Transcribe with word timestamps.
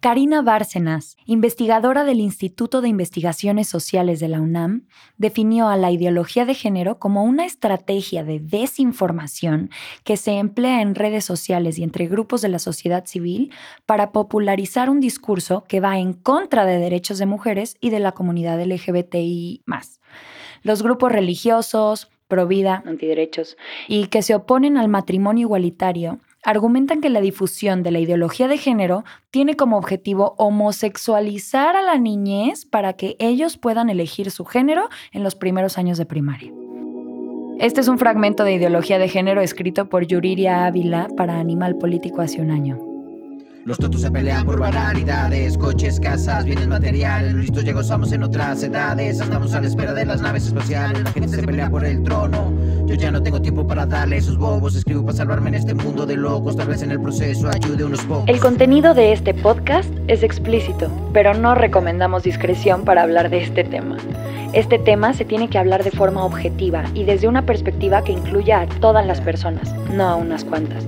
Karina 0.00 0.42
Bárcenas, 0.42 1.16
investigadora 1.24 2.04
del 2.04 2.20
Instituto 2.20 2.80
de 2.80 2.88
Investigaciones 2.88 3.66
Sociales 3.66 4.20
de 4.20 4.28
la 4.28 4.40
UNAM, 4.40 4.86
definió 5.16 5.66
a 5.66 5.76
la 5.76 5.90
ideología 5.90 6.44
de 6.44 6.54
género 6.54 7.00
como 7.00 7.24
una 7.24 7.44
estrategia 7.44 8.22
de 8.22 8.38
desinformación 8.38 9.70
que 10.04 10.16
se 10.16 10.34
emplea 10.34 10.82
en 10.82 10.94
redes 10.94 11.24
sociales 11.24 11.78
y 11.78 11.82
entre 11.82 12.06
grupos 12.06 12.42
de 12.42 12.48
la 12.48 12.60
sociedad 12.60 13.06
civil 13.06 13.50
para 13.86 14.12
popularizar 14.12 14.88
un 14.88 15.00
discurso 15.00 15.64
que 15.66 15.80
va 15.80 15.98
en 15.98 16.12
contra 16.12 16.64
de 16.64 16.78
derechos 16.78 17.18
de 17.18 17.26
mujeres 17.26 17.76
y 17.80 17.90
de 17.90 17.98
la 17.98 18.12
comunidad 18.12 18.64
LGBTI. 18.64 19.64
Los 20.62 20.84
grupos 20.84 21.10
religiosos, 21.10 22.08
pro 22.28 22.46
vida, 22.46 22.84
antiderechos, 22.86 23.56
y 23.88 24.06
que 24.06 24.22
se 24.22 24.36
oponen 24.36 24.76
al 24.76 24.86
matrimonio 24.86 25.46
igualitario 25.46 26.20
argumentan 26.42 27.00
que 27.00 27.10
la 27.10 27.20
difusión 27.20 27.82
de 27.82 27.90
la 27.90 27.98
ideología 27.98 28.48
de 28.48 28.58
género 28.58 29.04
tiene 29.30 29.56
como 29.56 29.76
objetivo 29.76 30.34
homosexualizar 30.38 31.76
a 31.76 31.82
la 31.82 31.98
niñez 31.98 32.64
para 32.64 32.92
que 32.94 33.16
ellos 33.18 33.56
puedan 33.56 33.90
elegir 33.90 34.30
su 34.30 34.44
género 34.44 34.88
en 35.12 35.22
los 35.22 35.34
primeros 35.34 35.78
años 35.78 35.98
de 35.98 36.06
primaria. 36.06 36.52
Este 37.58 37.80
es 37.80 37.88
un 37.88 37.98
fragmento 37.98 38.44
de 38.44 38.54
ideología 38.54 38.98
de 38.98 39.08
género 39.08 39.40
escrito 39.40 39.88
por 39.88 40.06
Yuriria 40.06 40.66
Ávila 40.66 41.08
para 41.16 41.40
Animal 41.40 41.76
Político 41.76 42.20
hace 42.20 42.40
un 42.40 42.52
año. 42.52 42.87
Los 43.64 43.76
totos 43.76 44.00
se 44.00 44.10
pelean 44.10 44.46
por 44.46 44.58
banalidades, 44.58 45.58
coches, 45.58 46.00
casas, 46.00 46.44
bienes 46.44 46.68
materiales. 46.68 47.32
Los 47.32 47.42
listos 47.42 47.64
ya 47.64 47.72
gozamos 47.72 48.12
en 48.12 48.22
otras 48.22 48.62
edades. 48.62 49.20
Estamos 49.20 49.52
a 49.52 49.60
la 49.60 49.66
espera 49.66 49.92
de 49.92 50.06
las 50.06 50.22
naves 50.22 50.46
espaciales. 50.46 51.02
La 51.02 51.12
gente 51.12 51.28
se 51.28 51.42
pelea 51.42 51.68
por 51.68 51.84
el 51.84 52.02
trono. 52.02 52.52
Yo 52.86 52.94
ya 52.94 53.10
no 53.10 53.22
tengo 53.22 53.42
tiempo 53.42 53.66
para 53.66 53.84
darle 53.84 54.18
esos 54.18 54.38
bobos. 54.38 54.74
Escribo 54.74 55.04
para 55.04 55.18
salvarme 55.18 55.48
en 55.50 55.56
este 55.56 55.74
mundo 55.74 56.06
de 56.06 56.16
locos. 56.16 56.56
Tal 56.56 56.68
vez 56.68 56.82
en 56.82 56.92
el 56.92 57.00
proceso 57.00 57.48
ayude 57.48 57.84
unos 57.84 58.00
pocos. 58.02 58.28
El 58.28 58.40
contenido 58.40 58.94
de 58.94 59.12
este 59.12 59.34
podcast 59.34 59.90
es 60.06 60.22
explícito, 60.22 60.90
pero 61.12 61.34
no 61.34 61.54
recomendamos 61.54 62.22
discreción 62.22 62.84
para 62.84 63.02
hablar 63.02 63.28
de 63.28 63.42
este 63.42 63.64
tema. 63.64 63.98
Este 64.54 64.78
tema 64.78 65.12
se 65.12 65.26
tiene 65.26 65.50
que 65.50 65.58
hablar 65.58 65.84
de 65.84 65.90
forma 65.90 66.24
objetiva 66.24 66.84
y 66.94 67.04
desde 67.04 67.28
una 67.28 67.44
perspectiva 67.44 68.02
que 68.02 68.12
incluya 68.12 68.62
a 68.62 68.66
todas 68.66 69.04
las 69.06 69.20
personas, 69.20 69.74
no 69.92 70.08
a 70.08 70.16
unas 70.16 70.44
cuantas 70.44 70.86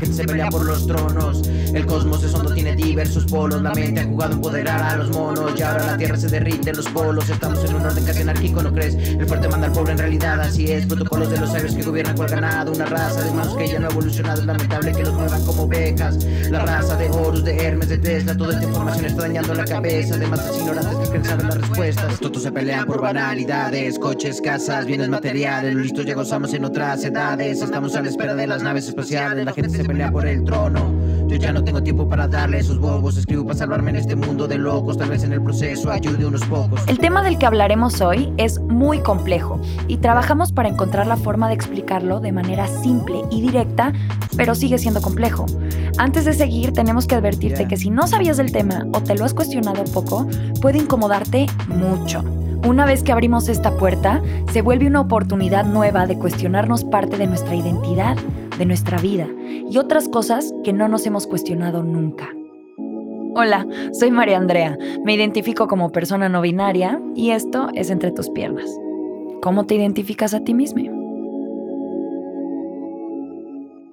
gente 0.00 0.16
se 0.16 0.24
pelea 0.24 0.48
por 0.48 0.64
los 0.64 0.86
tronos. 0.86 1.42
El 1.74 1.86
cosmos 1.86 2.24
es 2.24 2.34
hondo, 2.34 2.52
tiene 2.52 2.74
diversos 2.74 3.26
polos. 3.26 3.62
La 3.62 3.72
mente 3.72 4.00
ha 4.00 4.04
jugado 4.04 4.32
a 4.32 4.36
empoderar 4.36 4.82
a 4.82 4.96
los 4.96 5.10
monos. 5.10 5.52
Y 5.56 5.62
ahora 5.62 5.86
la 5.86 5.96
tierra 5.96 6.16
se 6.16 6.28
derrite 6.28 6.72
los 6.72 6.88
polos. 6.88 7.28
Estamos 7.28 7.62
en 7.64 7.74
un 7.76 7.86
orden 7.86 8.04
casi 8.04 8.22
anárquico, 8.22 8.62
¿no 8.62 8.72
crees? 8.72 8.94
El 8.94 9.26
fuerte 9.26 9.48
manda 9.48 9.66
al 9.66 9.72
pobre, 9.72 9.92
en 9.92 9.98
realidad 9.98 10.40
así 10.40 10.72
es. 10.72 10.86
Protocolos 10.86 11.30
de 11.30 11.38
los 11.38 11.50
sabios 11.50 11.74
que 11.74 11.82
gobiernan 11.82 12.16
cual 12.16 12.30
ganado. 12.30 12.72
Una 12.72 12.86
raza 12.86 13.22
de 13.22 13.30
manos 13.32 13.54
que 13.56 13.68
ya 13.68 13.78
no 13.78 13.88
ha 13.88 13.90
evolucionado. 13.90 14.40
Es 14.40 14.46
lamentable 14.46 14.92
que 14.92 15.02
los 15.02 15.14
muevan 15.14 15.44
como 15.44 15.68
becas. 15.68 16.24
La 16.50 16.60
raza 16.60 16.96
de 16.96 17.10
Horus, 17.10 17.44
de 17.44 17.56
Hermes, 17.56 17.88
de 17.88 17.98
Tesla. 17.98 18.36
Toda 18.36 18.54
esta 18.54 18.64
información 18.64 19.04
está 19.04 19.22
dañando 19.22 19.54
la 19.54 19.64
cabeza. 19.64 20.16
De 20.16 20.26
más 20.26 20.58
ignorantes 20.58 21.10
que 21.10 21.24
saber 21.24 21.44
las 21.44 21.58
respuestas. 21.58 22.18
Todos 22.20 22.42
se 22.42 22.50
pelean 22.50 22.86
por 22.86 23.02
banalidades. 23.02 23.98
Coches, 23.98 24.40
casas, 24.40 24.86
bienes 24.86 25.08
materiales. 25.08 25.74
Los 25.74 25.82
listos 25.82 26.06
ya 26.06 26.14
gozamos 26.14 26.54
en 26.54 26.64
otras 26.64 27.04
edades. 27.04 27.60
Estamos 27.60 27.94
a 27.96 28.02
la 28.02 28.08
espera 28.08 28.34
de 28.34 28.46
las 28.46 28.62
naves 28.62 28.88
espaciales. 28.88 29.44
La 29.44 29.52
gente 29.52 29.76
se 29.76 29.84
pelea 29.90 30.12
por 30.12 30.24
el 30.24 30.44
trono. 30.44 30.94
Yo 31.26 31.36
ya 31.36 31.52
no 31.52 31.64
tengo 31.64 31.82
tiempo 31.82 32.08
para 32.08 32.28
darle 32.28 32.58
esos 32.58 32.78
bobos. 32.78 33.16
Escribo 33.16 33.44
para 33.44 33.58
salvarme 33.58 33.90
en 33.90 33.96
este 33.96 34.14
mundo 34.14 34.46
de 34.46 34.56
locos. 34.56 34.96
Tal 34.96 35.10
vez 35.10 35.24
en 35.24 35.32
el 35.32 35.42
proceso 35.42 35.90
ayude 35.90 36.24
unos 36.24 36.44
pocos. 36.44 36.80
El 36.86 37.00
tema 37.00 37.24
del 37.24 37.38
que 37.38 37.46
hablaremos 37.46 38.00
hoy 38.00 38.32
es 38.36 38.60
muy 38.60 39.00
complejo 39.00 39.60
y 39.88 39.96
trabajamos 39.96 40.52
para 40.52 40.68
encontrar 40.68 41.08
la 41.08 41.16
forma 41.16 41.48
de 41.48 41.54
explicarlo 41.54 42.20
de 42.20 42.30
manera 42.30 42.68
simple 42.68 43.22
y 43.32 43.40
directa, 43.40 43.92
pero 44.36 44.54
sigue 44.54 44.78
siendo 44.78 45.02
complejo. 45.02 45.46
Antes 45.98 46.24
de 46.24 46.34
seguir, 46.34 46.72
tenemos 46.72 47.08
que 47.08 47.16
advertirte 47.16 47.66
que 47.66 47.76
si 47.76 47.90
no 47.90 48.06
sabías 48.06 48.36
del 48.36 48.52
tema 48.52 48.86
o 48.92 49.02
te 49.02 49.16
lo 49.16 49.24
has 49.24 49.34
cuestionado 49.34 49.82
poco, 49.92 50.28
puede 50.60 50.78
incomodarte 50.78 51.46
mucho. 51.66 52.22
Una 52.64 52.84
vez 52.84 53.02
que 53.02 53.10
abrimos 53.10 53.48
esta 53.48 53.72
puerta, 53.76 54.22
se 54.52 54.62
vuelve 54.62 54.86
una 54.86 55.00
oportunidad 55.00 55.64
nueva 55.64 56.06
de 56.06 56.16
cuestionarnos 56.16 56.84
parte 56.84 57.16
de 57.16 57.26
nuestra 57.26 57.56
identidad 57.56 58.16
de 58.60 58.66
nuestra 58.66 58.98
vida 58.98 59.26
y 59.70 59.78
otras 59.78 60.06
cosas 60.06 60.52
que 60.62 60.74
no 60.74 60.86
nos 60.86 61.06
hemos 61.06 61.26
cuestionado 61.26 61.82
nunca. 61.82 62.28
Hola, 63.34 63.66
soy 63.98 64.10
María 64.10 64.36
Andrea, 64.36 64.76
me 65.02 65.14
identifico 65.14 65.66
como 65.66 65.92
persona 65.92 66.28
no 66.28 66.42
binaria 66.42 67.00
y 67.14 67.30
esto 67.30 67.68
es 67.74 67.88
Entre 67.88 68.12
tus 68.12 68.28
piernas. 68.28 68.70
¿Cómo 69.40 69.64
te 69.64 69.76
identificas 69.76 70.34
a 70.34 70.44
ti 70.44 70.52
mismo? 70.52 70.82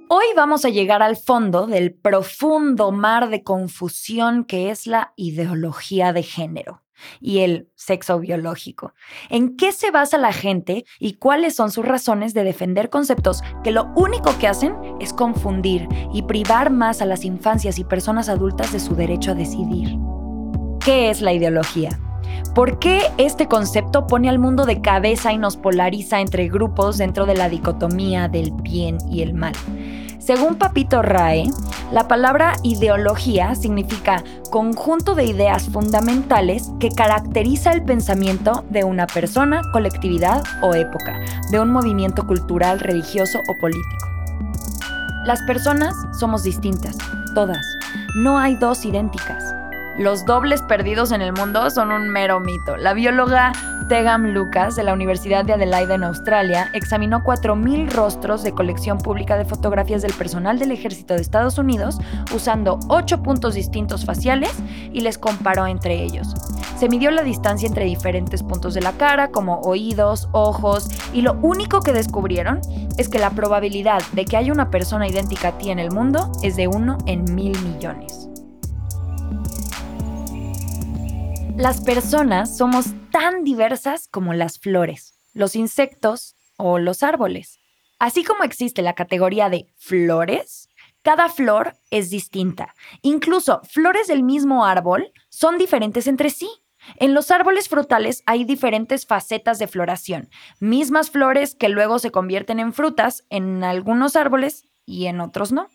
Hoy 0.09 0.25
vamos 0.35 0.65
a 0.65 0.69
llegar 0.69 1.01
al 1.01 1.15
fondo 1.15 1.65
del 1.65 1.93
profundo 1.93 2.91
mar 2.91 3.29
de 3.29 3.43
confusión 3.43 4.43
que 4.43 4.69
es 4.69 4.85
la 4.85 5.13
ideología 5.15 6.11
de 6.11 6.23
género 6.23 6.81
y 7.19 7.39
el 7.39 7.69
sexo 7.75 8.19
biológico. 8.19 8.93
¿En 9.29 9.57
qué 9.57 9.71
se 9.71 9.91
basa 9.91 10.17
la 10.17 10.33
gente 10.33 10.85
y 10.99 11.13
cuáles 11.13 11.55
son 11.55 11.71
sus 11.71 11.85
razones 11.85 12.33
de 12.33 12.43
defender 12.43 12.89
conceptos 12.89 13.41
que 13.63 13.71
lo 13.71 13.91
único 13.95 14.37
que 14.39 14.47
hacen 14.47 14.75
es 14.99 15.13
confundir 15.13 15.87
y 16.13 16.23
privar 16.23 16.71
más 16.71 17.01
a 17.01 17.05
las 17.05 17.25
infancias 17.25 17.79
y 17.79 17.83
personas 17.83 18.29
adultas 18.29 18.71
de 18.71 18.79
su 18.79 18.95
derecho 18.95 19.31
a 19.31 19.35
decidir? 19.35 19.95
¿Qué 20.83 21.09
es 21.09 21.21
la 21.21 21.33
ideología? 21.33 21.99
¿Por 22.55 22.79
qué 22.79 23.01
este 23.17 23.47
concepto 23.47 24.07
pone 24.07 24.29
al 24.29 24.39
mundo 24.39 24.65
de 24.65 24.81
cabeza 24.81 25.31
y 25.31 25.37
nos 25.37 25.57
polariza 25.57 26.21
entre 26.21 26.47
grupos 26.47 26.97
dentro 26.97 27.25
de 27.25 27.35
la 27.35 27.49
dicotomía 27.49 28.27
del 28.27 28.51
bien 28.63 28.97
y 29.09 29.21
el 29.21 29.33
mal? 29.33 29.53
Según 30.27 30.55
Papito 30.55 31.01
Rae, 31.01 31.45
la 31.93 32.09
palabra 32.09 32.57
ideología 32.61 33.55
significa 33.55 34.25
conjunto 34.51 35.15
de 35.15 35.23
ideas 35.23 35.69
fundamentales 35.69 36.69
que 36.81 36.89
caracteriza 36.89 37.71
el 37.71 37.85
pensamiento 37.85 38.65
de 38.69 38.83
una 38.83 39.07
persona, 39.07 39.61
colectividad 39.71 40.43
o 40.61 40.73
época, 40.73 41.17
de 41.49 41.61
un 41.61 41.69
movimiento 41.69 42.27
cultural, 42.27 42.81
religioso 42.81 43.39
o 43.47 43.57
político. 43.61 44.05
Las 45.23 45.41
personas 45.43 45.95
somos 46.19 46.43
distintas, 46.43 46.97
todas. 47.33 47.65
No 48.17 48.37
hay 48.37 48.57
dos 48.57 48.83
idénticas. 48.83 49.56
Los 49.97 50.25
dobles 50.25 50.61
perdidos 50.61 51.11
en 51.11 51.23
el 51.23 51.33
mundo 51.33 51.71
son 51.71 51.91
un 51.91 52.09
mero 52.09 52.39
mito. 52.39 52.77
La 52.77 52.93
bióloga 52.93 53.51
Tegam 53.89 54.27
Lucas, 54.27 54.75
de 54.75 54.83
la 54.83 54.93
Universidad 54.93 55.43
de 55.43 55.53
Adelaide 55.53 55.95
en 55.95 56.03
Australia, 56.03 56.69
examinó 56.73 57.23
4.000 57.23 57.89
rostros 57.89 58.43
de 58.43 58.51
colección 58.51 58.99
pública 58.99 59.37
de 59.37 59.45
fotografías 59.45 60.03
del 60.03 60.13
personal 60.13 60.59
del 60.59 60.71
ejército 60.71 61.15
de 61.15 61.21
Estados 61.21 61.57
Unidos 61.57 61.97
usando 62.31 62.77
8 62.89 63.23
puntos 63.23 63.55
distintos 63.55 64.05
faciales 64.05 64.53
y 64.93 65.01
les 65.01 65.17
comparó 65.17 65.65
entre 65.65 66.03
ellos. 66.03 66.27
Se 66.77 66.89
midió 66.89 67.09
la 67.09 67.23
distancia 67.23 67.67
entre 67.67 67.85
diferentes 67.85 68.43
puntos 68.43 68.75
de 68.75 68.81
la 68.81 68.91
cara, 68.91 69.31
como 69.31 69.61
oídos, 69.61 70.29
ojos, 70.31 70.89
y 71.11 71.23
lo 71.23 71.33
único 71.41 71.81
que 71.81 71.91
descubrieron 71.91 72.61
es 72.99 73.09
que 73.09 73.17
la 73.17 73.31
probabilidad 73.31 74.03
de 74.11 74.25
que 74.25 74.37
haya 74.37 74.53
una 74.53 74.69
persona 74.69 75.07
idéntica 75.07 75.47
a 75.47 75.57
ti 75.57 75.71
en 75.71 75.79
el 75.79 75.89
mundo 75.89 76.31
es 76.43 76.55
de 76.55 76.67
1 76.67 76.99
en 77.07 77.33
mil 77.33 77.59
millones. 77.63 78.26
Las 81.57 81.81
personas 81.81 82.55
somos 82.55 82.93
tan 83.11 83.43
diversas 83.43 84.07
como 84.07 84.35
las 84.35 84.59
flores, 84.59 85.15
los 85.33 85.55
insectos 85.55 86.35
o 86.55 86.77
los 86.77 87.01
árboles. 87.01 87.57
Así 87.97 88.23
como 88.23 88.43
existe 88.43 88.83
la 88.83 88.93
categoría 88.93 89.49
de 89.49 89.65
flores, 89.75 90.69
cada 91.01 91.29
flor 91.29 91.75
es 91.89 92.11
distinta. 92.11 92.75
Incluso 93.01 93.61
flores 93.63 94.05
del 94.05 94.21
mismo 94.21 94.65
árbol 94.65 95.11
son 95.29 95.57
diferentes 95.57 96.05
entre 96.05 96.29
sí. 96.29 96.47
En 96.97 97.15
los 97.15 97.31
árboles 97.31 97.69
frutales 97.69 98.21
hay 98.27 98.43
diferentes 98.43 99.07
facetas 99.07 99.57
de 99.57 99.67
floración, 99.67 100.29
mismas 100.59 101.09
flores 101.09 101.55
que 101.55 101.69
luego 101.69 101.97
se 101.97 102.11
convierten 102.11 102.59
en 102.59 102.71
frutas 102.71 103.25
en 103.31 103.63
algunos 103.63 104.15
árboles 104.15 104.65
y 104.85 105.07
en 105.07 105.21
otros 105.21 105.51
no. 105.51 105.69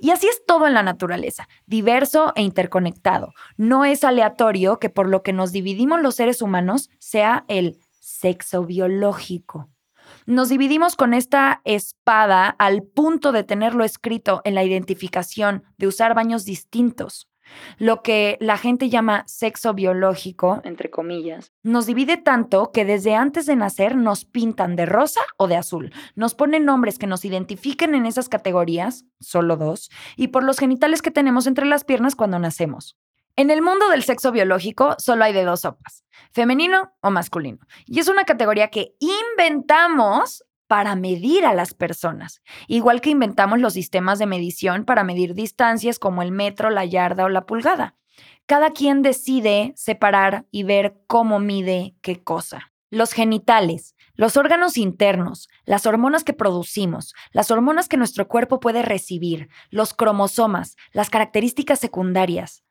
Y 0.00 0.10
así 0.10 0.28
es 0.28 0.44
todo 0.46 0.66
en 0.66 0.74
la 0.74 0.82
naturaleza, 0.82 1.48
diverso 1.66 2.32
e 2.36 2.42
interconectado. 2.42 3.32
No 3.56 3.84
es 3.84 4.04
aleatorio 4.04 4.78
que 4.78 4.90
por 4.90 5.08
lo 5.08 5.22
que 5.22 5.32
nos 5.32 5.52
dividimos 5.52 6.00
los 6.00 6.14
seres 6.14 6.40
humanos 6.40 6.88
sea 6.98 7.44
el 7.48 7.78
sexo 8.00 8.64
biológico. 8.64 9.68
Nos 10.26 10.48
dividimos 10.48 10.96
con 10.96 11.14
esta 11.14 11.60
espada 11.64 12.48
al 12.58 12.82
punto 12.82 13.32
de 13.32 13.44
tenerlo 13.44 13.84
escrito 13.84 14.40
en 14.44 14.54
la 14.54 14.64
identificación, 14.64 15.64
de 15.76 15.86
usar 15.86 16.14
baños 16.14 16.44
distintos. 16.44 17.28
Lo 17.78 18.02
que 18.02 18.36
la 18.40 18.56
gente 18.56 18.88
llama 18.88 19.24
sexo 19.26 19.74
biológico, 19.74 20.60
entre 20.64 20.90
comillas, 20.90 21.52
nos 21.62 21.86
divide 21.86 22.16
tanto 22.16 22.70
que 22.72 22.84
desde 22.84 23.14
antes 23.14 23.46
de 23.46 23.56
nacer 23.56 23.96
nos 23.96 24.24
pintan 24.24 24.76
de 24.76 24.86
rosa 24.86 25.20
o 25.36 25.46
de 25.48 25.56
azul. 25.56 25.92
Nos 26.14 26.34
ponen 26.34 26.64
nombres 26.64 26.98
que 26.98 27.06
nos 27.06 27.24
identifiquen 27.24 27.94
en 27.94 28.06
esas 28.06 28.28
categorías, 28.28 29.04
solo 29.20 29.56
dos, 29.56 29.90
y 30.16 30.28
por 30.28 30.44
los 30.44 30.58
genitales 30.58 31.02
que 31.02 31.10
tenemos 31.10 31.46
entre 31.46 31.66
las 31.66 31.84
piernas 31.84 32.16
cuando 32.16 32.38
nacemos. 32.38 32.96
En 33.36 33.50
el 33.50 33.62
mundo 33.62 33.88
del 33.88 34.02
sexo 34.02 34.32
biológico 34.32 34.96
solo 34.98 35.22
hay 35.22 35.32
de 35.32 35.44
dos 35.44 35.60
sopas, 35.60 36.04
femenino 36.32 36.92
o 37.00 37.12
masculino. 37.12 37.58
Y 37.86 38.00
es 38.00 38.08
una 38.08 38.24
categoría 38.24 38.66
que 38.66 38.96
inventamos 38.98 40.44
para 40.68 40.94
medir 40.94 41.44
a 41.46 41.54
las 41.54 41.74
personas, 41.74 42.42
igual 42.68 43.00
que 43.00 43.10
inventamos 43.10 43.58
los 43.58 43.72
sistemas 43.72 44.18
de 44.18 44.26
medición 44.26 44.84
para 44.84 45.02
medir 45.02 45.34
distancias 45.34 45.98
como 45.98 46.22
el 46.22 46.30
metro, 46.30 46.70
la 46.70 46.84
yarda 46.84 47.24
o 47.24 47.28
la 47.28 47.46
pulgada. 47.46 47.96
Cada 48.46 48.70
quien 48.70 49.02
decide 49.02 49.72
separar 49.76 50.46
y 50.50 50.62
ver 50.62 51.00
cómo 51.06 51.40
mide 51.40 51.96
qué 52.02 52.22
cosa. 52.22 52.72
Los 52.90 53.12
genitales, 53.12 53.94
los 54.14 54.36
órganos 54.36 54.78
internos, 54.78 55.48
las 55.64 55.86
hormonas 55.86 56.24
que 56.24 56.32
producimos, 56.32 57.14
las 57.32 57.50
hormonas 57.50 57.88
que 57.88 57.96
nuestro 57.96 58.28
cuerpo 58.28 58.60
puede 58.60 58.82
recibir, 58.82 59.48
los 59.70 59.94
cromosomas, 59.94 60.76
las 60.92 61.10
características 61.10 61.78
secundarias. 61.78 62.64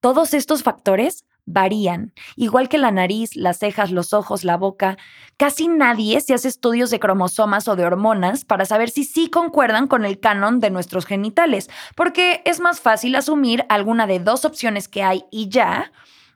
Todos 0.00 0.34
estos 0.34 0.62
factores 0.62 1.24
varían, 1.46 2.12
igual 2.36 2.68
que 2.68 2.78
la 2.78 2.90
nariz, 2.90 3.36
las 3.36 3.58
cejas, 3.58 3.90
los 3.90 4.12
ojos, 4.12 4.44
la 4.44 4.56
boca. 4.56 4.96
Casi 5.36 5.68
nadie 5.68 6.20
se 6.20 6.34
hace 6.34 6.48
estudios 6.48 6.90
de 6.90 7.00
cromosomas 7.00 7.68
o 7.68 7.76
de 7.76 7.84
hormonas 7.84 8.44
para 8.44 8.64
saber 8.64 8.90
si 8.90 9.04
sí 9.04 9.28
concuerdan 9.28 9.86
con 9.86 10.04
el 10.04 10.20
canon 10.20 10.60
de 10.60 10.70
nuestros 10.70 11.06
genitales, 11.06 11.68
porque 11.96 12.42
es 12.44 12.60
más 12.60 12.80
fácil 12.80 13.14
asumir 13.16 13.64
alguna 13.68 14.06
de 14.06 14.20
dos 14.20 14.44
opciones 14.44 14.88
que 14.88 15.02
hay 15.02 15.24
y 15.30 15.48
ya, 15.48 15.92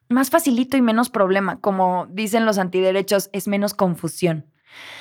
más 0.08 0.30
facilito 0.30 0.76
y 0.76 0.82
menos 0.82 1.10
problema, 1.10 1.60
como 1.60 2.06
dicen 2.10 2.46
los 2.46 2.58
antiderechos, 2.58 3.30
es 3.32 3.48
menos 3.48 3.74
confusión. 3.74 4.46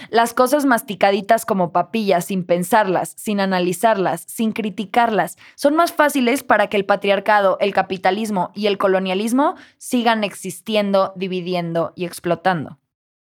Las 0.09 0.33
cosas 0.33 0.65
masticaditas 0.65 1.45
como 1.45 1.71
papillas, 1.71 2.25
sin 2.25 2.45
pensarlas, 2.45 3.13
sin 3.17 3.39
analizarlas, 3.39 4.23
sin 4.27 4.51
criticarlas, 4.51 5.37
son 5.55 5.75
más 5.75 5.91
fáciles 5.91 6.43
para 6.43 6.67
que 6.67 6.77
el 6.77 6.85
patriarcado, 6.85 7.57
el 7.59 7.73
capitalismo 7.73 8.51
y 8.53 8.67
el 8.67 8.77
colonialismo 8.77 9.55
sigan 9.77 10.23
existiendo, 10.23 11.13
dividiendo 11.15 11.93
y 11.95 12.05
explotando. 12.05 12.79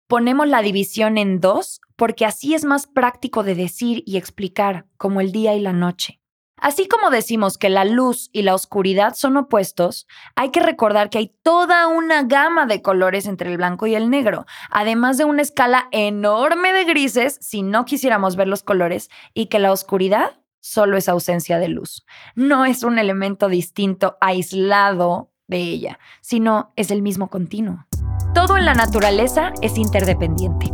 Ponemos 0.07 0.49
la 0.49 0.63
división 0.63 1.19
en 1.19 1.41
dos 1.41 1.81
porque 1.97 2.27
así 2.27 2.55
es 2.55 2.65
más 2.65 2.87
práctico 2.87 3.43
de 3.43 3.55
decir 3.55 4.03
y 4.07 4.17
explicar, 4.17 4.87
como 4.97 5.21
el 5.21 5.33
día 5.33 5.55
y 5.55 5.61
la 5.61 5.73
noche. 5.73 6.21
Así 6.65 6.89
como 6.89 7.11
decimos 7.11 7.59
que 7.59 7.69
la 7.69 7.85
luz 7.85 8.31
y 8.33 8.41
la 8.41 8.55
oscuridad 8.55 9.13
son 9.15 9.37
opuestos, 9.37 10.07
hay 10.35 10.49
que 10.49 10.61
recordar 10.61 11.11
que 11.11 11.19
hay 11.19 11.37
toda 11.43 11.89
una 11.89 12.23
gama 12.23 12.65
de 12.65 12.81
colores 12.81 13.27
entre 13.27 13.51
el 13.51 13.59
blanco 13.59 13.87
y 13.87 13.95
el 13.95 14.09
negro, 14.09 14.47
además 14.71 15.19
de 15.19 15.27
una 15.27 15.43
escala 15.43 15.89
enorme 15.91 16.73
de 16.73 16.85
grises 16.85 17.37
si 17.43 17.61
no 17.61 17.85
quisiéramos 17.85 18.37
ver 18.37 18.49
los 18.49 18.63
colores, 18.63 19.11
y 19.35 19.49
que 19.49 19.59
la 19.59 19.73
oscuridad 19.73 20.41
solo 20.61 20.97
es 20.97 21.11
ausencia 21.11 21.59
de 21.59 21.69
luz. 21.69 22.07
No 22.35 22.65
es 22.65 22.83
un 22.83 22.99
elemento 22.99 23.51
distinto, 23.51 24.17
aislado 24.23 25.29
de 25.47 25.59
ella, 25.59 25.99
sino 26.23 26.73
es 26.77 26.91
el 26.91 27.03
mismo 27.03 27.29
continuo. 27.29 27.85
Todo 28.33 28.57
en 28.57 28.65
la 28.65 28.73
naturaleza 28.73 29.53
es 29.61 29.77
interdependiente. 29.77 30.71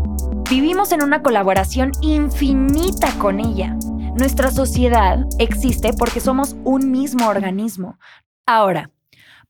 Vivimos 0.49 0.93
en 0.93 1.03
una 1.03 1.21
colaboración 1.21 1.91
infinita 2.01 3.13
con 3.19 3.41
ella. 3.41 3.77
Nuestra 4.17 4.51
sociedad 4.51 5.21
existe 5.39 5.93
porque 5.93 6.21
somos 6.21 6.57
un 6.65 6.91
mismo 6.91 7.29
organismo. 7.29 7.99
Ahora, 8.45 8.91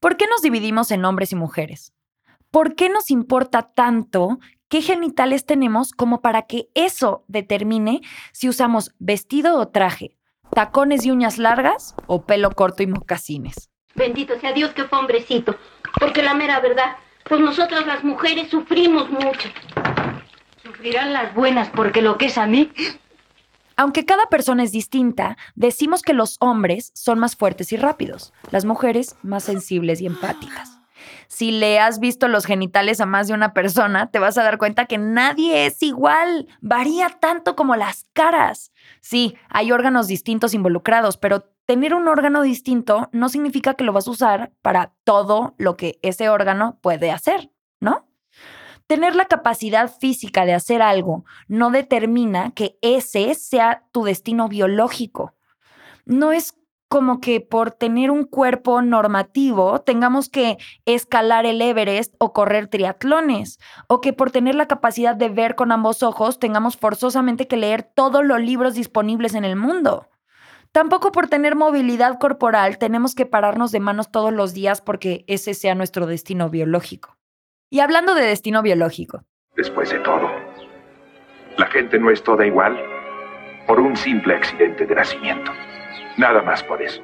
¿por 0.00 0.16
qué 0.16 0.26
nos 0.26 0.42
dividimos 0.42 0.90
en 0.90 1.04
hombres 1.04 1.32
y 1.32 1.36
mujeres? 1.36 1.92
¿Por 2.50 2.74
qué 2.74 2.88
nos 2.88 3.10
importa 3.10 3.72
tanto 3.74 4.38
qué 4.68 4.82
genitales 4.82 5.46
tenemos 5.46 5.92
como 5.92 6.20
para 6.20 6.42
que 6.42 6.68
eso 6.74 7.24
determine 7.26 8.02
si 8.32 8.48
usamos 8.48 8.92
vestido 8.98 9.58
o 9.58 9.68
traje, 9.68 10.16
tacones 10.52 11.06
y 11.06 11.10
uñas 11.10 11.38
largas 11.38 11.94
o 12.06 12.26
pelo 12.26 12.50
corto 12.50 12.82
y 12.82 12.86
mocasines? 12.86 13.70
Bendito 13.94 14.38
sea 14.40 14.52
Dios 14.52 14.72
que 14.72 14.84
fue 14.84 14.98
hombrecito, 14.98 15.56
porque 15.98 16.22
la 16.22 16.34
mera 16.34 16.60
verdad, 16.60 16.96
pues 17.24 17.40
nosotras 17.40 17.86
las 17.86 18.04
mujeres 18.04 18.50
sufrimos 18.50 19.10
mucho. 19.10 19.48
Sufrirán 20.62 21.12
las 21.12 21.34
buenas 21.34 21.70
porque 21.70 22.02
lo 22.02 22.18
que 22.18 22.26
es 22.26 22.38
a 22.38 22.46
mí, 22.46 22.70
aunque 23.80 24.04
cada 24.04 24.26
persona 24.26 24.62
es 24.62 24.72
distinta, 24.72 25.38
decimos 25.54 26.02
que 26.02 26.12
los 26.12 26.36
hombres 26.40 26.92
son 26.94 27.18
más 27.18 27.34
fuertes 27.34 27.72
y 27.72 27.78
rápidos, 27.78 28.34
las 28.50 28.66
mujeres 28.66 29.16
más 29.22 29.44
sensibles 29.44 30.02
y 30.02 30.06
empáticas. 30.06 30.78
Si 31.28 31.50
le 31.50 31.80
has 31.80 31.98
visto 31.98 32.28
los 32.28 32.44
genitales 32.44 33.00
a 33.00 33.06
más 33.06 33.26
de 33.26 33.32
una 33.32 33.54
persona, 33.54 34.10
te 34.10 34.18
vas 34.18 34.36
a 34.36 34.42
dar 34.42 34.58
cuenta 34.58 34.84
que 34.84 34.98
nadie 34.98 35.64
es 35.64 35.82
igual, 35.82 36.46
varía 36.60 37.08
tanto 37.08 37.56
como 37.56 37.74
las 37.74 38.04
caras. 38.12 38.70
Sí, 39.00 39.34
hay 39.48 39.72
órganos 39.72 40.08
distintos 40.08 40.52
involucrados, 40.52 41.16
pero 41.16 41.44
tener 41.64 41.94
un 41.94 42.06
órgano 42.06 42.42
distinto 42.42 43.08
no 43.12 43.30
significa 43.30 43.72
que 43.72 43.84
lo 43.84 43.94
vas 43.94 44.06
a 44.08 44.10
usar 44.10 44.52
para 44.60 44.92
todo 45.04 45.54
lo 45.56 45.78
que 45.78 45.98
ese 46.02 46.28
órgano 46.28 46.78
puede 46.82 47.10
hacer. 47.10 47.50
Tener 48.90 49.14
la 49.14 49.26
capacidad 49.26 49.88
física 49.88 50.44
de 50.44 50.52
hacer 50.52 50.82
algo 50.82 51.24
no 51.46 51.70
determina 51.70 52.50
que 52.50 52.76
ese 52.82 53.36
sea 53.36 53.84
tu 53.92 54.02
destino 54.02 54.48
biológico. 54.48 55.36
No 56.06 56.32
es 56.32 56.58
como 56.88 57.20
que 57.20 57.40
por 57.40 57.70
tener 57.70 58.10
un 58.10 58.24
cuerpo 58.24 58.82
normativo 58.82 59.80
tengamos 59.82 60.28
que 60.28 60.58
escalar 60.86 61.46
el 61.46 61.62
Everest 61.62 62.16
o 62.18 62.32
correr 62.32 62.66
triatlones, 62.66 63.60
o 63.86 64.00
que 64.00 64.12
por 64.12 64.32
tener 64.32 64.56
la 64.56 64.66
capacidad 64.66 65.14
de 65.14 65.28
ver 65.28 65.54
con 65.54 65.70
ambos 65.70 66.02
ojos 66.02 66.40
tengamos 66.40 66.76
forzosamente 66.76 67.46
que 67.46 67.56
leer 67.56 67.84
todos 67.84 68.24
los 68.24 68.40
libros 68.40 68.74
disponibles 68.74 69.34
en 69.34 69.44
el 69.44 69.54
mundo. 69.54 70.08
Tampoco 70.72 71.12
por 71.12 71.28
tener 71.28 71.54
movilidad 71.54 72.18
corporal 72.18 72.78
tenemos 72.78 73.14
que 73.14 73.24
pararnos 73.24 73.70
de 73.70 73.78
manos 73.78 74.10
todos 74.10 74.32
los 74.32 74.52
días 74.52 74.80
porque 74.80 75.24
ese 75.28 75.54
sea 75.54 75.76
nuestro 75.76 76.06
destino 76.06 76.50
biológico. 76.50 77.19
Y 77.72 77.78
hablando 77.78 78.16
de 78.16 78.26
destino 78.26 78.62
biológico. 78.62 79.22
Después 79.56 79.90
de 79.90 80.00
todo, 80.00 80.28
la 81.56 81.66
gente 81.66 82.00
no 82.00 82.10
es 82.10 82.20
toda 82.20 82.44
igual 82.44 82.76
por 83.68 83.78
un 83.78 83.96
simple 83.96 84.34
accidente 84.34 84.84
de 84.86 84.94
nacimiento. 84.96 85.52
Nada 86.18 86.42
más 86.42 86.64
por 86.64 86.82
eso. 86.82 87.00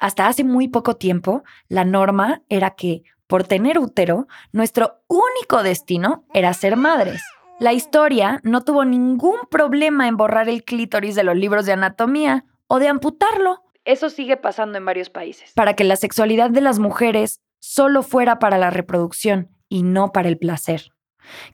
Hasta 0.00 0.26
hace 0.26 0.42
muy 0.42 0.66
poco 0.66 0.96
tiempo, 0.96 1.44
la 1.68 1.84
norma 1.84 2.42
era 2.48 2.70
que, 2.70 3.04
por 3.28 3.44
tener 3.44 3.78
útero, 3.78 4.26
nuestro 4.50 4.96
único 5.06 5.62
destino 5.62 6.24
era 6.34 6.52
ser 6.52 6.76
madres. 6.76 7.22
La 7.60 7.72
historia 7.72 8.40
no 8.42 8.64
tuvo 8.64 8.84
ningún 8.84 9.38
problema 9.52 10.08
en 10.08 10.16
borrar 10.16 10.48
el 10.48 10.64
clítoris 10.64 11.14
de 11.14 11.22
los 11.22 11.36
libros 11.36 11.64
de 11.64 11.74
anatomía 11.74 12.44
o 12.66 12.80
de 12.80 12.88
amputarlo. 12.88 13.62
Eso 13.84 14.10
sigue 14.10 14.36
pasando 14.36 14.78
en 14.78 14.84
varios 14.84 15.10
países. 15.10 15.52
Para 15.54 15.74
que 15.74 15.84
la 15.84 15.94
sexualidad 15.94 16.50
de 16.50 16.60
las 16.60 16.80
mujeres 16.80 17.40
solo 17.60 18.02
fuera 18.02 18.40
para 18.40 18.58
la 18.58 18.70
reproducción 18.70 19.52
y 19.72 19.84
no 19.84 20.12
para 20.12 20.28
el 20.28 20.36
placer, 20.36 20.92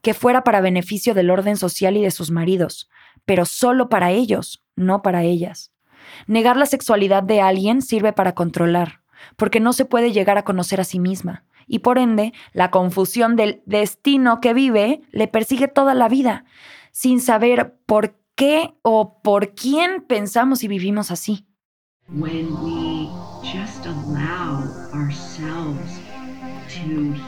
que 0.03 0.13
fuera 0.13 0.43
para 0.43 0.61
beneficio 0.61 1.15
del 1.15 1.31
orden 1.31 1.57
social 1.57 1.97
y 1.97 2.03
de 2.03 2.11
sus 2.11 2.33
maridos, 2.33 2.91
pero 3.25 3.45
solo 3.45 3.89
para 3.89 4.11
ellos, 4.11 4.65
no 4.75 5.03
para 5.03 5.23
ellas. 5.23 5.73
Negar 6.27 6.57
la 6.57 6.67
sexualidad 6.67 7.23
de 7.23 7.41
alguien 7.41 7.81
sirve 7.81 8.13
para 8.13 8.35
controlar, 8.35 9.03
porque 9.37 9.61
no 9.61 9.73
se 9.73 9.85
puede 9.85 10.11
llegar 10.11 10.37
a 10.37 10.45
conocer 10.45 10.81
a 10.81 10.85
sí 10.85 10.99
misma, 10.99 11.45
y 11.69 11.79
por 11.79 11.97
ende, 11.97 12.33
la 12.53 12.73
confusión 12.73 13.37
del 13.37 13.63
destino 13.67 14.41
que 14.41 14.53
vive 14.53 15.03
le 15.13 15.29
persigue 15.29 15.69
toda 15.69 15.95
la 15.95 16.09
vida, 16.09 16.45
sin 16.91 17.21
saber 17.21 17.77
por 17.87 18.19
qué 18.35 18.75
o 18.83 19.23
por 19.23 19.55
quién 19.55 20.03
pensamos 20.09 20.65
y 20.65 20.67
vivimos 20.67 21.13
así. 21.13 21.47
When 22.09 22.49
we 22.65 23.09
just 23.45 23.87
allow 23.87 24.65
ourselves 24.93 26.01
to 26.75 27.28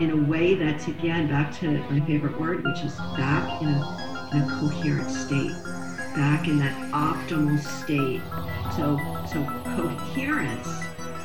in 0.00 0.10
a 0.10 0.30
way 0.30 0.54
that's 0.54 0.86
again 0.86 1.28
back 1.28 1.52
to 1.58 1.70
my 1.90 2.00
favorite 2.06 2.38
word, 2.40 2.62
which 2.64 2.84
is 2.84 2.94
back 3.16 3.60
in 3.62 3.68
a, 3.68 4.30
in 4.32 4.42
a 4.42 4.58
coherent 4.60 5.10
state, 5.10 5.52
back 6.14 6.46
in 6.46 6.58
that 6.58 6.74
optimal 6.92 7.58
state. 7.58 8.22
So, 8.76 8.98
so 9.26 9.44
coherence. 9.76 10.68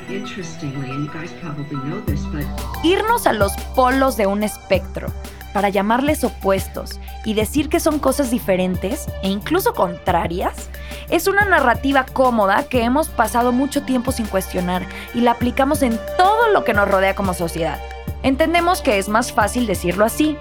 Interestingly, 0.08 0.90
and 0.90 1.04
you 1.04 1.12
guys 1.12 1.32
probably 1.40 1.76
know 1.88 2.00
this, 2.02 2.22
but 2.26 2.44
irnos 2.84 3.26
a 3.26 3.32
los 3.32 3.56
polos 3.74 4.18
de 4.18 4.26
un 4.26 4.42
espectro 4.42 5.08
para 5.54 5.70
llamarles 5.70 6.24
opuestos 6.24 7.00
y 7.24 7.32
decir 7.32 7.70
que 7.70 7.80
son 7.80 7.98
cosas 7.98 8.30
diferentes 8.30 9.06
e 9.22 9.28
incluso 9.28 9.72
contrarias, 9.72 10.68
es 11.08 11.26
una 11.26 11.46
narrativa 11.46 12.04
cómoda 12.04 12.64
que 12.64 12.82
hemos 12.82 13.08
pasado 13.08 13.52
mucho 13.52 13.84
tiempo 13.84 14.12
sin 14.12 14.26
cuestionar 14.26 14.86
y 15.14 15.20
la 15.20 15.30
aplicamos 15.30 15.80
en 15.80 15.98
todo 16.18 16.48
lo 16.52 16.64
que 16.64 16.74
nos 16.74 16.86
rodea 16.86 17.14
como 17.14 17.32
sociedad. 17.32 17.80
Entendemos 18.24 18.80
que 18.80 18.98
es 18.98 19.08
más 19.08 19.32
fácil 19.32 19.66
decirlo 19.66 20.04
así, 20.04 20.36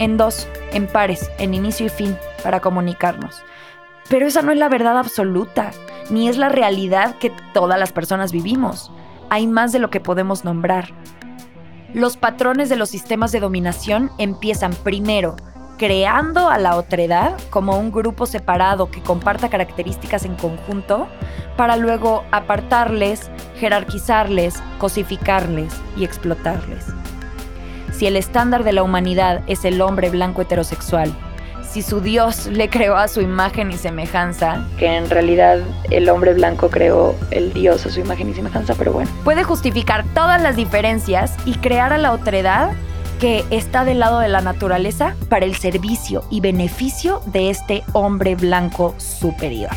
en 0.00 0.16
dos, 0.16 0.48
en 0.72 0.88
pares, 0.88 1.30
en 1.38 1.54
inicio 1.54 1.86
y 1.86 1.88
fin, 1.88 2.16
para 2.42 2.60
comunicarnos. 2.60 3.42
Pero 4.08 4.26
esa 4.26 4.42
no 4.42 4.50
es 4.52 4.58
la 4.58 4.68
verdad 4.68 4.98
absoluta, 4.98 5.70
ni 6.10 6.28
es 6.28 6.36
la 6.36 6.48
realidad 6.48 7.14
que 7.14 7.32
todas 7.54 7.78
las 7.78 7.92
personas 7.92 8.32
vivimos. 8.32 8.90
Hay 9.30 9.46
más 9.46 9.70
de 9.70 9.78
lo 9.78 9.88
que 9.88 10.00
podemos 10.00 10.44
nombrar. 10.44 10.90
Los 11.94 12.16
patrones 12.16 12.68
de 12.68 12.76
los 12.76 12.90
sistemas 12.90 13.30
de 13.30 13.40
dominación 13.40 14.10
empiezan 14.18 14.74
primero 14.74 15.36
creando 15.78 16.50
a 16.50 16.58
la 16.58 16.76
otredad 16.76 17.36
como 17.50 17.78
un 17.78 17.92
grupo 17.92 18.26
separado 18.26 18.90
que 18.90 19.00
comparta 19.00 19.48
características 19.48 20.24
en 20.24 20.34
conjunto, 20.34 21.06
para 21.56 21.76
luego 21.76 22.24
apartarles, 22.32 23.30
jerarquizarles, 23.58 24.60
cosificarles 24.78 25.72
y 25.96 26.04
explotarles. 26.04 26.84
Si 27.98 28.06
el 28.06 28.16
estándar 28.16 28.62
de 28.62 28.72
la 28.72 28.84
humanidad 28.84 29.42
es 29.48 29.64
el 29.64 29.80
hombre 29.80 30.08
blanco 30.08 30.42
heterosexual, 30.42 31.12
si 31.68 31.82
su 31.82 32.00
Dios 32.00 32.46
le 32.46 32.70
creó 32.70 32.96
a 32.96 33.08
su 33.08 33.20
imagen 33.20 33.72
y 33.72 33.76
semejanza, 33.76 34.64
que 34.78 34.86
en 34.86 35.10
realidad 35.10 35.58
el 35.90 36.08
hombre 36.08 36.32
blanco 36.32 36.70
creó 36.70 37.16
el 37.32 37.52
Dios 37.52 37.84
a 37.86 37.90
su 37.90 37.98
imagen 37.98 38.30
y 38.30 38.34
semejanza, 38.34 38.76
pero 38.78 38.92
bueno, 38.92 39.10
puede 39.24 39.42
justificar 39.42 40.04
todas 40.14 40.40
las 40.40 40.54
diferencias 40.54 41.34
y 41.44 41.54
crear 41.54 41.92
a 41.92 41.98
la 41.98 42.12
otredad 42.12 42.70
que 43.18 43.44
está 43.50 43.84
del 43.84 43.98
lado 43.98 44.20
de 44.20 44.28
la 44.28 44.42
naturaleza 44.42 45.16
para 45.28 45.44
el 45.44 45.56
servicio 45.56 46.22
y 46.30 46.40
beneficio 46.40 47.20
de 47.26 47.50
este 47.50 47.82
hombre 47.94 48.36
blanco 48.36 48.94
superior. 48.98 49.72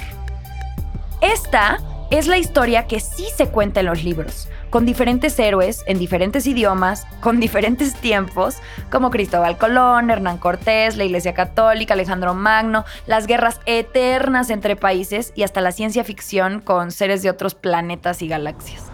Esta 1.22 1.80
es 2.12 2.28
la 2.28 2.38
historia 2.38 2.86
que 2.86 3.00
sí 3.00 3.26
se 3.36 3.48
cuenta 3.48 3.80
en 3.80 3.88
los 3.88 4.04
libros, 4.04 4.48
con 4.72 4.86
diferentes 4.86 5.38
héroes 5.38 5.84
en 5.86 6.00
diferentes 6.00 6.48
idiomas, 6.48 7.06
con 7.20 7.40
diferentes 7.40 7.94
tiempos, 7.94 8.56
como 8.90 9.12
Cristóbal 9.12 9.58
Colón, 9.58 10.10
Hernán 10.10 10.40
Cortés, 10.40 10.98
la 10.98 11.04
Iglesia 11.04 11.34
Católica, 11.34 11.94
Alejandro 11.94 12.34
Magno, 12.34 12.86
las 13.06 13.28
guerras 13.28 13.60
eternas 13.68 14.50
entre 14.50 14.76
países 14.76 15.34
y 15.36 15.44
hasta 15.44 15.62
la 15.62 15.74
ciencia 15.74 16.04
ficción 16.04 16.62
con 16.62 16.90
seres 16.92 17.22
de 17.22 17.30
otros 17.30 17.54
planetas 17.54 18.22
y 18.22 18.30
galaxias. 18.30 18.86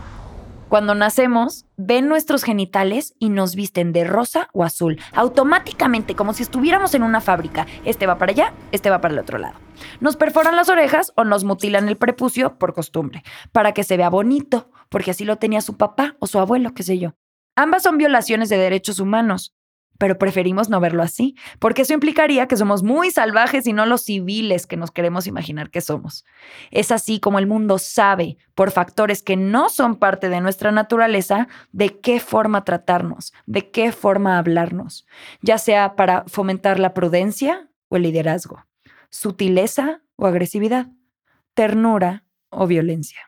Cuando 0.68 0.96
nacemos, 0.96 1.66
ven 1.78 2.10
nuestros 2.10 2.44
genitales 2.44 3.14
y 3.20 3.30
nos 3.30 3.56
visten 3.56 3.94
de 3.94 4.04
rosa 4.04 4.50
o 4.52 4.66
azul, 4.66 5.00
automáticamente, 5.14 6.14
como 6.14 6.34
si 6.34 6.44
estuviéramos 6.44 6.94
en 6.94 7.04
una 7.04 7.22
fábrica. 7.22 7.66
Este 7.86 8.06
va 8.06 8.18
para 8.18 8.34
allá, 8.34 8.54
este 8.74 8.90
va 8.90 9.00
para 9.00 9.14
el 9.14 9.20
otro 9.22 9.38
lado. 9.38 9.56
Nos 10.02 10.18
perforan 10.18 10.58
las 10.58 10.68
orejas 10.68 11.14
o 11.16 11.24
nos 11.24 11.46
mutilan 11.46 11.88
el 11.88 11.96
prepucio 11.96 12.58
por 12.58 12.74
costumbre, 12.74 13.24
para 13.54 13.72
que 13.72 13.86
se 13.86 13.96
vea 13.96 14.10
bonito, 14.10 14.70
porque 14.90 15.12
así 15.12 15.26
lo 15.26 15.38
tenía 15.38 15.62
su 15.62 15.78
papá 15.78 16.16
o 16.20 16.28
su 16.28 16.40
abuelo, 16.40 16.74
qué 16.74 16.84
sé 16.84 17.00
yo. 17.00 17.16
Ambas 17.56 17.84
son 17.84 17.98
violaciones 17.98 18.50
de 18.50 18.58
derechos 18.58 19.00
humanos 19.00 19.58
pero 19.98 20.18
preferimos 20.18 20.70
no 20.70 20.80
verlo 20.80 21.04
así, 21.04 21.36
porque 21.60 21.82
eso 21.82 21.94
implicaría 21.94 22.48
que 22.48 22.58
somos 22.58 22.84
muy 22.84 23.12
salvajes 23.12 23.68
y 23.68 23.74
no 23.74 23.86
los 23.86 24.04
civiles 24.04 24.68
que 24.68 24.78
nos 24.78 24.92
queremos 24.92 25.28
imaginar 25.28 25.70
que 25.70 25.82
somos. 25.82 26.26
Es 26.72 26.92
así 26.92 27.20
como 27.20 27.40
el 27.40 27.48
mundo 27.48 27.78
sabe, 27.80 28.38
por 28.56 28.72
factores 28.72 29.24
que 29.24 29.36
no 29.36 29.70
son 29.70 29.96
parte 29.96 30.30
de 30.30 30.42
nuestra 30.42 30.72
naturaleza, 30.72 31.48
de 31.72 32.00
qué 32.00 32.20
forma 32.20 32.64
tratarnos, 32.64 33.34
de 33.46 33.72
qué 33.72 33.92
forma 33.92 34.38
hablarnos, 34.38 35.06
ya 35.42 35.58
sea 35.58 35.96
para 35.96 36.24
fomentar 36.28 36.80
la 36.80 36.94
prudencia 36.94 37.70
o 37.90 37.98
el 37.98 38.04
liderazgo, 38.04 38.66
sutileza 39.10 40.02
o 40.16 40.28
agresividad, 40.28 40.88
ternura 41.54 42.24
o 42.50 42.68
violencia. 42.68 43.22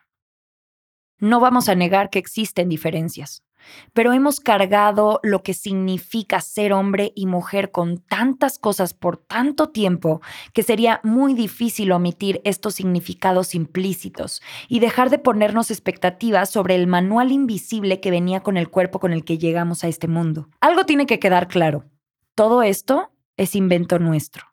No 1.20 1.40
vamos 1.40 1.68
a 1.68 1.74
negar 1.74 2.10
que 2.10 2.18
existen 2.18 2.68
diferencias 2.68 3.42
pero 3.92 4.12
hemos 4.12 4.40
cargado 4.40 5.20
lo 5.22 5.42
que 5.42 5.54
significa 5.54 6.40
ser 6.40 6.72
hombre 6.72 7.12
y 7.14 7.26
mujer 7.26 7.70
con 7.70 7.98
tantas 7.98 8.58
cosas 8.58 8.94
por 8.94 9.16
tanto 9.16 9.68
tiempo 9.68 10.20
que 10.52 10.62
sería 10.62 11.00
muy 11.02 11.34
difícil 11.34 11.92
omitir 11.92 12.40
estos 12.44 12.74
significados 12.74 13.54
implícitos 13.54 14.42
y 14.68 14.80
dejar 14.80 15.10
de 15.10 15.18
ponernos 15.18 15.70
expectativas 15.70 16.50
sobre 16.50 16.74
el 16.74 16.86
manual 16.86 17.32
invisible 17.32 18.00
que 18.00 18.10
venía 18.10 18.40
con 18.40 18.56
el 18.56 18.70
cuerpo 18.70 19.00
con 19.00 19.12
el 19.12 19.24
que 19.24 19.38
llegamos 19.38 19.84
a 19.84 19.88
este 19.88 20.08
mundo. 20.08 20.48
Algo 20.60 20.84
tiene 20.84 21.06
que 21.06 21.18
quedar 21.18 21.48
claro. 21.48 21.84
Todo 22.34 22.62
esto 22.62 23.10
es 23.36 23.54
invento 23.54 23.98
nuestro 23.98 24.49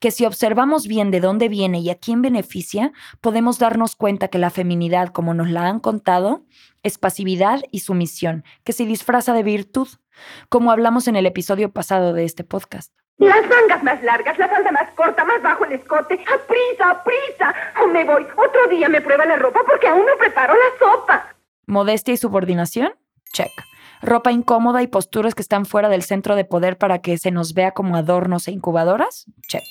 que 0.00 0.10
si 0.10 0.24
observamos 0.24 0.86
bien 0.86 1.10
de 1.10 1.20
dónde 1.20 1.48
viene 1.48 1.78
y 1.80 1.90
a 1.90 1.96
quién 1.96 2.22
beneficia, 2.22 2.92
podemos 3.20 3.58
darnos 3.58 3.96
cuenta 3.96 4.28
que 4.28 4.38
la 4.38 4.50
feminidad, 4.50 5.08
como 5.08 5.34
nos 5.34 5.50
la 5.50 5.66
han 5.66 5.80
contado, 5.80 6.44
es 6.82 6.98
pasividad 6.98 7.62
y 7.70 7.80
sumisión, 7.80 8.44
que 8.64 8.72
se 8.72 8.86
disfraza 8.86 9.32
de 9.32 9.42
virtud, 9.42 9.88
como 10.48 10.70
hablamos 10.70 11.08
en 11.08 11.16
el 11.16 11.26
episodio 11.26 11.72
pasado 11.72 12.12
de 12.12 12.24
este 12.24 12.44
podcast. 12.44 12.92
Las 13.18 13.48
mangas 13.48 13.82
más 13.82 14.02
largas, 14.02 14.38
la 14.38 14.48
falda 14.48 14.72
más 14.72 14.90
corta, 14.94 15.24
más 15.24 15.40
bajo 15.40 15.64
el 15.64 15.72
escote. 15.72 16.14
¡Aprisa, 16.14 16.90
aprisa! 16.90 17.54
O 17.82 17.86
me 17.86 18.04
voy. 18.04 18.26
Otro 18.36 18.66
día 18.68 18.88
me 18.88 19.00
prueba 19.00 19.24
la 19.24 19.36
ropa 19.36 19.60
porque 19.66 19.86
aún 19.86 20.04
no 20.04 20.18
preparo 20.18 20.54
la 20.54 20.78
sopa. 20.78 21.36
¿Modestia 21.66 22.14
y 22.14 22.16
subordinación? 22.16 22.92
Check 23.32 23.52
ropa 24.04 24.32
incómoda 24.32 24.82
y 24.82 24.86
posturas 24.86 25.34
que 25.34 25.42
están 25.42 25.66
fuera 25.66 25.88
del 25.88 26.02
centro 26.02 26.36
de 26.36 26.44
poder 26.44 26.78
para 26.78 27.00
que 27.00 27.18
se 27.18 27.30
nos 27.30 27.54
vea 27.54 27.72
como 27.72 27.96
adornos 27.96 28.48
e 28.48 28.52
incubadoras? 28.52 29.26
Check. 29.48 29.64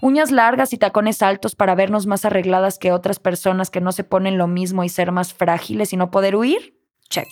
Uñas 0.00 0.30
largas 0.30 0.72
y 0.72 0.78
tacones 0.78 1.22
altos 1.22 1.54
para 1.54 1.74
vernos 1.74 2.06
más 2.06 2.24
arregladas 2.24 2.78
que 2.78 2.92
otras 2.92 3.18
personas 3.18 3.70
que 3.70 3.80
no 3.80 3.92
se 3.92 4.04
ponen 4.04 4.38
lo 4.38 4.46
mismo 4.46 4.84
y 4.84 4.88
ser 4.88 5.12
más 5.12 5.32
frágiles 5.32 5.92
y 5.92 5.96
no 5.96 6.10
poder 6.10 6.36
huir? 6.36 6.78
Check. 7.08 7.28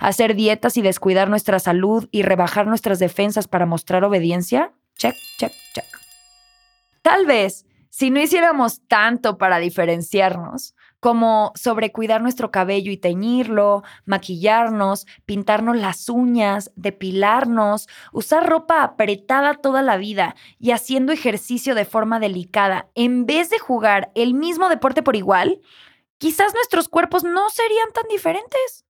Hacer 0.00 0.34
dietas 0.34 0.76
y 0.76 0.82
descuidar 0.82 1.28
nuestra 1.28 1.58
salud 1.58 2.08
y 2.10 2.22
rebajar 2.22 2.66
nuestras 2.66 2.98
defensas 2.98 3.48
para 3.48 3.66
mostrar 3.66 4.04
obediencia? 4.04 4.72
Check, 4.96 5.16
check, 5.38 5.52
check. 5.74 5.84
Tal 7.02 7.26
vez, 7.26 7.66
si 7.90 8.10
no 8.10 8.20
hiciéramos 8.20 8.86
tanto 8.86 9.38
para 9.38 9.58
diferenciarnos, 9.58 10.74
como 11.04 11.52
sobre 11.54 11.92
cuidar 11.92 12.22
nuestro 12.22 12.50
cabello 12.50 12.90
y 12.90 12.96
teñirlo, 12.96 13.82
maquillarnos, 14.06 15.06
pintarnos 15.26 15.76
las 15.76 16.08
uñas, 16.08 16.72
depilarnos, 16.76 17.88
usar 18.10 18.48
ropa 18.48 18.82
apretada 18.82 19.52
toda 19.52 19.82
la 19.82 19.98
vida 19.98 20.34
y 20.58 20.70
haciendo 20.70 21.12
ejercicio 21.12 21.74
de 21.74 21.84
forma 21.84 22.20
delicada, 22.20 22.88
en 22.94 23.26
vez 23.26 23.50
de 23.50 23.58
jugar 23.58 24.12
el 24.14 24.32
mismo 24.32 24.70
deporte 24.70 25.02
por 25.02 25.14
igual, 25.14 25.60
quizás 26.16 26.54
nuestros 26.54 26.88
cuerpos 26.88 27.22
no 27.22 27.50
serían 27.50 27.92
tan 27.92 28.04
diferentes. 28.08 28.86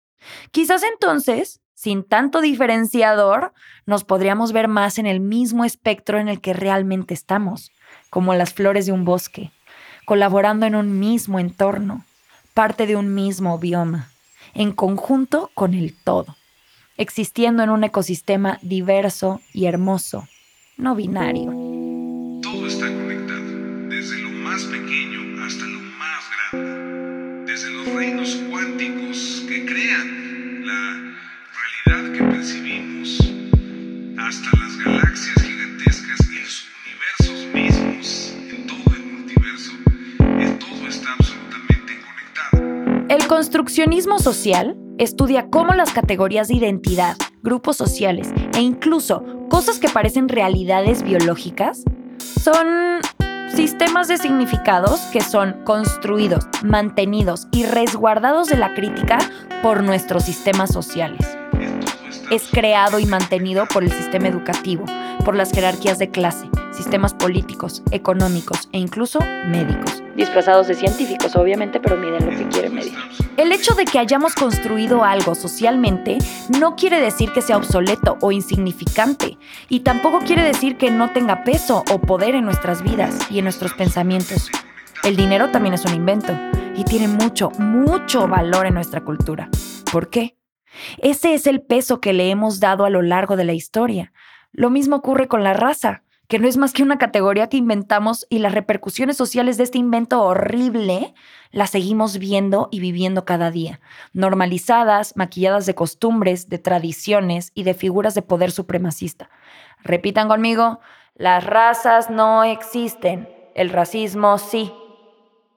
Quizás 0.53 0.85
entonces, 0.85 1.63
sin 1.75 2.05
tanto 2.05 2.41
diferenciador, 2.43 3.53
nos 3.87 4.05
podríamos 4.05 4.53
ver 4.53 4.69
más 4.69 5.01
en 5.01 5.07
el 5.07 5.19
mismo 5.19 5.65
espectro 5.65 6.21
en 6.21 6.29
el 6.29 6.41
que 6.41 6.53
realmente 6.53 7.13
estamos, 7.13 7.73
como 8.09 8.35
las 8.35 8.55
flores 8.55 8.87
de 8.87 8.93
un 8.93 9.05
bosque 9.05 9.51
colaborando 10.05 10.67
en 10.67 10.75
un 10.75 10.99
mismo 10.99 11.39
entorno, 11.39 12.05
parte 12.53 12.87
de 12.87 12.97
un 12.97 13.15
mismo 13.15 13.59
bioma, 13.59 14.11
en 14.55 14.73
conjunto 14.73 15.51
con 15.55 15.75
el 15.75 15.95
todo, 15.95 16.37
existiendo 16.97 17.63
en 17.63 17.71
un 17.71 17.85
ecosistema 17.85 18.59
diverso 18.63 19.41
y 19.53 19.67
hermoso, 19.67 20.29
no 20.77 20.95
binario. 20.95 21.51
Todo 22.43 22.67
está 22.67 22.87
conectado, 22.87 23.89
desde 23.89 24.19
lo 24.23 24.31
más 24.31 24.65
pequeño 24.65 25.45
hasta 25.45 25.65
lo 25.65 25.81
más 25.81 26.25
grande, 26.53 27.53
desde 27.53 27.71
los 27.71 27.89
reinos 27.95 28.37
cuánticos 28.51 29.45
que 29.49 29.67
crean 29.67 30.67
la 30.67 31.17
realidad 31.87 32.13
que 32.13 32.25
percibimos, 32.25 33.19
hasta 34.19 34.57
las 34.59 34.77
galaxias 34.79 35.43
gigantescas 35.43 36.24
El 43.15 43.29
construccionismo 43.29 44.19
social 44.19 44.77
estudia 44.99 45.49
cómo 45.49 45.73
las 45.73 45.93
categorías 45.93 46.49
de 46.49 46.55
identidad, 46.55 47.17
grupos 47.45 47.77
sociales 47.77 48.33
e 48.57 48.61
incluso 48.61 49.23
cosas 49.49 49.79
que 49.79 49.89
parecen 49.89 50.29
realidades 50.29 51.05
biológicas 51.05 51.85
son 52.19 52.99
sistemas 53.55 54.09
de 54.09 54.19
significados 54.19 54.99
que 55.13 55.21
son 55.21 55.63
construidos, 55.65 56.49
mantenidos 56.65 57.47
y 57.53 57.67
resguardados 57.67 58.49
de 58.49 58.57
la 58.57 58.75
crítica 58.75 59.19
por 59.63 59.85
nuestros 59.85 60.25
sistemas 60.25 60.73
sociales. 60.73 61.25
Es 62.35 62.49
creado 62.51 62.99
y 62.99 63.07
mantenido 63.07 63.65
por 63.73 63.85
el 63.85 63.93
sistema 63.93 64.27
educativo, 64.27 64.87
por 65.25 65.37
las 65.37 65.53
jerarquías 65.53 66.01
de 66.01 66.11
clase, 66.11 66.51
sistemas 66.73 67.15
políticos, 67.15 67.85
económicos 67.93 68.69
e 68.73 68.79
incluso 68.79 69.21
médicos. 69.47 70.03
Disfrazados 70.17 70.67
de 70.67 70.75
científicos, 70.75 71.37
obviamente, 71.37 71.79
pero 71.79 71.97
miden 71.97 72.27
lo 72.29 72.37
que 72.37 72.49
quieren 72.49 72.75
medir. 72.75 72.93
El 73.37 73.53
hecho 73.53 73.77
de 73.77 73.85
que 73.85 74.01
hayamos 74.01 74.35
construido 74.35 75.05
algo 75.05 75.37
socialmente 75.37 76.19
no 76.59 76.75
quiere 76.75 77.01
decir 77.01 77.31
que 77.31 77.41
sea 77.41 77.57
obsoleto 77.57 78.19
o 78.21 78.33
insignificante, 78.33 79.39
y 79.69 79.81
tampoco 79.81 80.19
quiere 80.19 80.43
decir 80.43 80.77
que 80.77 80.91
no 80.91 81.13
tenga 81.13 81.45
peso 81.45 81.85
o 81.89 82.01
poder 82.01 82.35
en 82.35 82.45
nuestras 82.45 82.83
vidas 82.83 83.31
y 83.31 83.39
en 83.39 83.45
nuestros 83.45 83.75
pensamientos. 83.75 84.51
El 85.05 85.15
dinero 85.15 85.53
también 85.53 85.75
es 85.75 85.85
un 85.85 85.95
invento 85.95 86.37
y 86.75 86.83
tiene 86.83 87.07
mucho, 87.07 87.51
mucho 87.61 88.27
valor 88.27 88.67
en 88.67 88.75
nuestra 88.75 89.03
cultura. 89.03 89.49
¿Por 89.93 90.11
qué? 90.11 90.35
Ese 90.99 91.35
es 91.35 91.47
el 91.47 91.63
peso 91.63 92.01
que 92.01 92.13
le 92.13 92.31
hemos 92.31 92.61
dado 92.61 92.85
a 92.85 92.91
lo 92.91 93.03
largo 93.03 93.37
de 93.37 93.45
la 93.45 93.53
historia. 93.53 94.13
Lo 94.53 94.71
mismo 94.71 94.97
ocurre 94.97 95.29
con 95.29 95.43
la 95.43 95.53
raza 95.53 96.05
que 96.29 96.39
no 96.39 96.49
es 96.49 96.57
más 96.57 96.73
que 96.73 96.83
una 96.83 96.99
categoría 96.99 97.49
que 97.49 97.59
inventamos 97.59 98.27
y 98.31 98.39
las 98.39 98.53
repercusiones 98.53 99.17
sociales 99.17 99.57
de 99.57 99.65
este 99.65 99.79
invento 99.79 100.23
horrible 100.23 101.15
las 101.51 101.71
seguimos 101.71 102.19
viendo 102.19 102.69
y 102.73 102.81
viviendo 102.81 103.25
cada 103.25 103.51
día, 103.51 103.81
normalizadas, 104.13 105.17
maquilladas 105.17 105.67
de 105.67 105.75
costumbres, 105.75 106.49
de 106.49 106.59
tradiciones 106.59 107.53
y 107.55 107.63
de 107.65 107.75
figuras 107.75 108.15
de 108.15 108.23
poder 108.23 108.51
supremacista. 108.51 109.29
Repitan 109.83 110.29
conmigo, 110.29 110.81
las 111.15 111.45
razas 111.45 112.11
no 112.11 112.43
existen, 112.43 113.29
el 113.55 113.71
racismo 113.71 114.39
sí. 114.39 114.73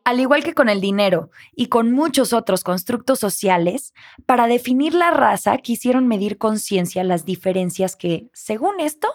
Al 0.08 0.22
igual 0.22 0.42
que 0.42 0.54
con 0.54 0.70
el 0.70 0.80
dinero 0.80 1.32
y 1.54 1.68
con 1.68 1.92
muchos 1.92 2.32
otros 2.32 2.64
constructos 2.64 3.20
sociales, 3.20 3.94
para 4.26 4.48
definir 4.48 4.94
la 4.94 5.12
raza 5.12 5.58
quisieron 5.58 6.08
medir 6.08 6.38
conciencia 6.38 7.04
las 7.04 7.26
diferencias 7.26 7.98
que, 7.98 8.30
según 8.32 8.80
esto, 8.80 9.10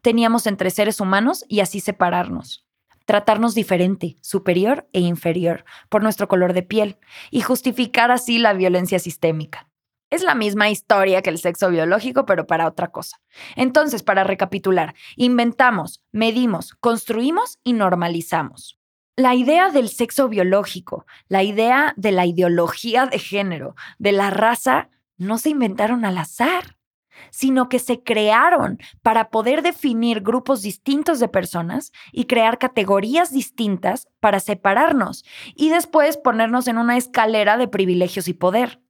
teníamos 0.00 0.46
entre 0.46 0.70
seres 0.70 1.00
humanos 1.00 1.44
y 1.48 1.60
así 1.60 1.80
separarnos 1.80 2.64
tratarnos 3.04 3.54
diferente, 3.54 4.16
superior 4.22 4.88
e 4.94 5.00
inferior, 5.00 5.66
por 5.90 6.02
nuestro 6.02 6.28
color 6.28 6.54
de 6.54 6.62
piel, 6.62 6.96
y 7.30 7.42
justificar 7.42 8.10
así 8.10 8.38
la 8.38 8.54
violencia 8.54 8.98
sistémica. 8.98 9.68
Es 10.10 10.22
la 10.22 10.34
misma 10.34 10.70
historia 10.70 11.20
que 11.20 11.30
el 11.30 11.38
sexo 11.38 11.68
biológico, 11.70 12.24
pero 12.24 12.46
para 12.46 12.66
otra 12.66 12.88
cosa. 12.88 13.20
Entonces, 13.54 14.02
para 14.02 14.24
recapitular, 14.24 14.94
inventamos, 15.16 16.02
medimos, 16.10 16.74
construimos 16.80 17.58
y 17.64 17.74
normalizamos. 17.74 18.77
La 19.18 19.34
idea 19.34 19.70
del 19.70 19.88
sexo 19.88 20.28
biológico, 20.28 21.04
la 21.26 21.42
idea 21.42 21.92
de 21.96 22.12
la 22.12 22.24
ideología 22.24 23.06
de 23.06 23.18
género, 23.18 23.74
de 23.98 24.12
la 24.12 24.30
raza, 24.30 24.90
no 25.16 25.38
se 25.38 25.48
inventaron 25.48 26.04
al 26.04 26.18
azar, 26.18 26.76
sino 27.30 27.68
que 27.68 27.80
se 27.80 28.04
crearon 28.04 28.78
para 29.02 29.30
poder 29.30 29.62
definir 29.62 30.20
grupos 30.20 30.62
distintos 30.62 31.18
de 31.18 31.26
personas 31.26 31.90
y 32.12 32.26
crear 32.26 32.58
categorías 32.58 33.32
distintas 33.32 34.06
para 34.20 34.38
separarnos 34.38 35.24
y 35.56 35.70
después 35.70 36.16
ponernos 36.16 36.68
en 36.68 36.78
una 36.78 36.96
escalera 36.96 37.56
de 37.56 37.66
privilegios 37.66 38.28
y 38.28 38.34
poder. 38.34 38.80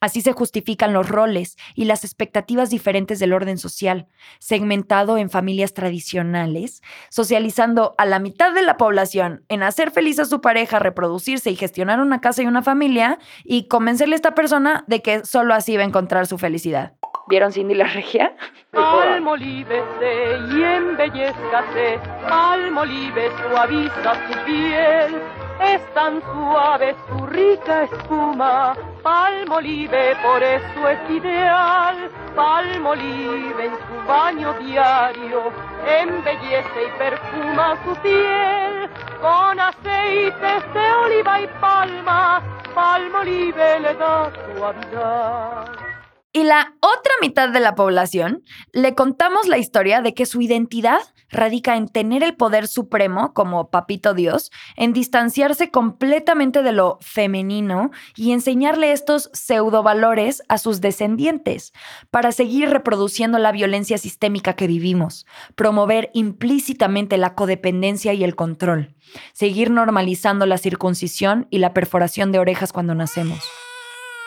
Así 0.00 0.22
se 0.22 0.32
justifican 0.32 0.92
los 0.94 1.08
roles 1.08 1.56
y 1.74 1.84
las 1.84 2.04
expectativas 2.04 2.70
diferentes 2.70 3.18
del 3.18 3.34
orden 3.34 3.58
social, 3.58 4.06
segmentado 4.38 5.18
en 5.18 5.28
familias 5.28 5.74
tradicionales, 5.74 6.82
socializando 7.10 7.94
a 7.98 8.06
la 8.06 8.18
mitad 8.18 8.54
de 8.54 8.62
la 8.62 8.78
población 8.78 9.44
en 9.48 9.62
hacer 9.62 9.90
feliz 9.90 10.18
a 10.18 10.24
su 10.24 10.40
pareja, 10.40 10.78
reproducirse 10.78 11.50
y 11.50 11.56
gestionar 11.56 12.00
una 12.00 12.20
casa 12.20 12.42
y 12.42 12.46
una 12.46 12.62
familia, 12.62 13.18
y 13.44 13.68
convencerle 13.68 14.14
a 14.14 14.16
esta 14.16 14.34
persona 14.34 14.84
de 14.86 15.02
que 15.02 15.24
solo 15.24 15.54
así 15.54 15.76
va 15.76 15.82
a 15.82 15.86
encontrar 15.86 16.26
su 16.26 16.38
felicidad. 16.38 16.94
¿Vieron 17.28 17.52
Cindy 17.52 17.74
la 17.74 17.84
regia? 17.84 18.34
Almolívese 18.72 20.38
y 20.52 20.62
embellezcase, 20.62 21.98
almolive 22.26 23.30
suaviza 23.36 24.14
su 24.26 24.44
piel 24.44 25.49
es 25.60 25.94
tan 25.94 26.22
suave 26.22 26.94
su 27.08 27.26
rica 27.26 27.84
espuma, 27.84 28.74
Palmolive 29.02 30.16
por 30.22 30.42
eso 30.42 30.88
es 30.88 31.10
ideal, 31.10 32.10
Palmolive 32.34 33.66
en 33.66 33.72
su 33.72 34.08
baño 34.08 34.52
diario, 34.60 35.52
embellece 35.86 36.86
y 36.86 36.98
perfuma 36.98 37.78
su 37.84 37.94
piel, 38.02 38.88
con 39.20 39.60
aceites 39.60 40.74
de 40.74 40.92
oliva 41.04 41.40
y 41.42 41.46
palma, 41.60 42.42
Palmolive 42.74 43.80
le 43.80 43.94
da 43.94 44.32
suavidad. 44.56 45.90
Y 46.32 46.44
la 46.44 46.74
otra 46.80 47.12
mitad 47.20 47.48
de 47.48 47.58
la 47.58 47.74
población 47.74 48.44
le 48.72 48.94
contamos 48.94 49.48
la 49.48 49.58
historia 49.58 50.00
de 50.00 50.14
que 50.14 50.26
su 50.26 50.40
identidad 50.40 51.00
radica 51.30 51.76
en 51.76 51.88
tener 51.88 52.22
el 52.22 52.34
poder 52.34 52.68
supremo 52.68 53.32
como 53.32 53.70
papito 53.70 54.14
Dios, 54.14 54.50
en 54.76 54.92
distanciarse 54.92 55.70
completamente 55.70 56.62
de 56.62 56.72
lo 56.72 56.98
femenino 57.00 57.90
y 58.16 58.32
enseñarle 58.32 58.92
estos 58.92 59.30
pseudovalores 59.32 60.42
a 60.48 60.58
sus 60.58 60.80
descendientes 60.80 61.72
para 62.10 62.32
seguir 62.32 62.70
reproduciendo 62.70 63.38
la 63.38 63.52
violencia 63.52 63.98
sistémica 63.98 64.54
que 64.54 64.66
vivimos, 64.66 65.26
promover 65.54 66.10
implícitamente 66.14 67.16
la 67.16 67.34
codependencia 67.34 68.12
y 68.12 68.24
el 68.24 68.36
control, 68.36 68.94
seguir 69.32 69.70
normalizando 69.70 70.46
la 70.46 70.58
circuncisión 70.58 71.46
y 71.50 71.58
la 71.58 71.72
perforación 71.72 72.32
de 72.32 72.38
orejas 72.38 72.72
cuando 72.72 72.94
nacemos. 72.94 73.40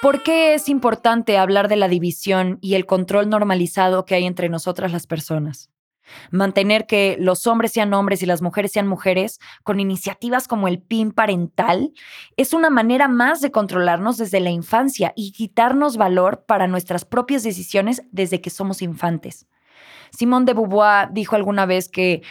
¿Por 0.02 0.22
qué 0.22 0.54
es 0.54 0.68
importante 0.68 1.38
hablar 1.38 1.70
de 1.70 1.78
la 1.78 1.88
división 1.88 2.58
y 2.60 2.76
el 2.76 2.86
control 2.86 3.30
normalizado 3.30 4.04
que 4.04 4.16
hay 4.16 4.26
entre 4.26 4.50
nosotras 4.50 4.92
las 4.92 5.08
personas? 5.08 5.73
Mantener 6.32 6.86
que 6.86 7.18
los 7.20 7.48
hombres 7.48 7.72
sean 7.72 7.94
hombres 7.94 8.22
y 8.22 8.26
las 8.26 8.42
mujeres 8.42 8.72
sean 8.72 8.88
mujeres 8.88 9.40
con 9.64 9.80
iniciativas 9.80 10.48
como 10.48 10.68
el 10.68 10.80
PIN 10.82 11.12
parental 11.12 11.92
es 12.38 12.54
una 12.54 12.70
manera 12.70 13.08
más 13.08 13.42
de 13.42 13.52
controlarnos 13.52 14.18
desde 14.18 14.40
la 14.40 14.50
infancia 14.50 15.14
y 15.16 15.32
quitarnos 15.32 15.98
valor 15.98 16.46
para 16.46 16.68
nuestras 16.68 17.06
propias 17.06 17.44
decisiones 17.44 18.04
desde 18.12 18.42
que 18.42 18.50
somos 18.50 18.82
infantes. 18.82 19.48
Simone 20.12 20.46
de 20.46 20.54
Beauvoir 20.54 21.10
dijo 21.12 21.36
alguna 21.36 21.66
vez 21.66 21.90
que 21.90 22.22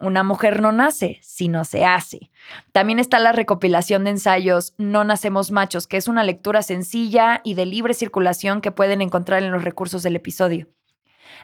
una 0.00 0.22
mujer 0.22 0.62
no 0.62 0.70
nace, 0.70 1.18
sino 1.22 1.64
se 1.64 1.84
hace. 1.84 2.30
También 2.72 2.98
está 2.98 3.18
la 3.18 3.32
recopilación 3.32 4.04
de 4.04 4.10
ensayos 4.10 4.74
No 4.78 5.02
Nacemos 5.02 5.50
Machos, 5.50 5.88
que 5.88 5.96
es 5.96 6.06
una 6.06 6.22
lectura 6.22 6.62
sencilla 6.62 7.40
y 7.42 7.54
de 7.54 7.66
libre 7.66 7.94
circulación 7.94 8.60
que 8.60 8.70
pueden 8.70 9.02
encontrar 9.02 9.42
en 9.42 9.50
los 9.50 9.64
recursos 9.64 10.02
del 10.04 10.16
episodio. 10.16 10.68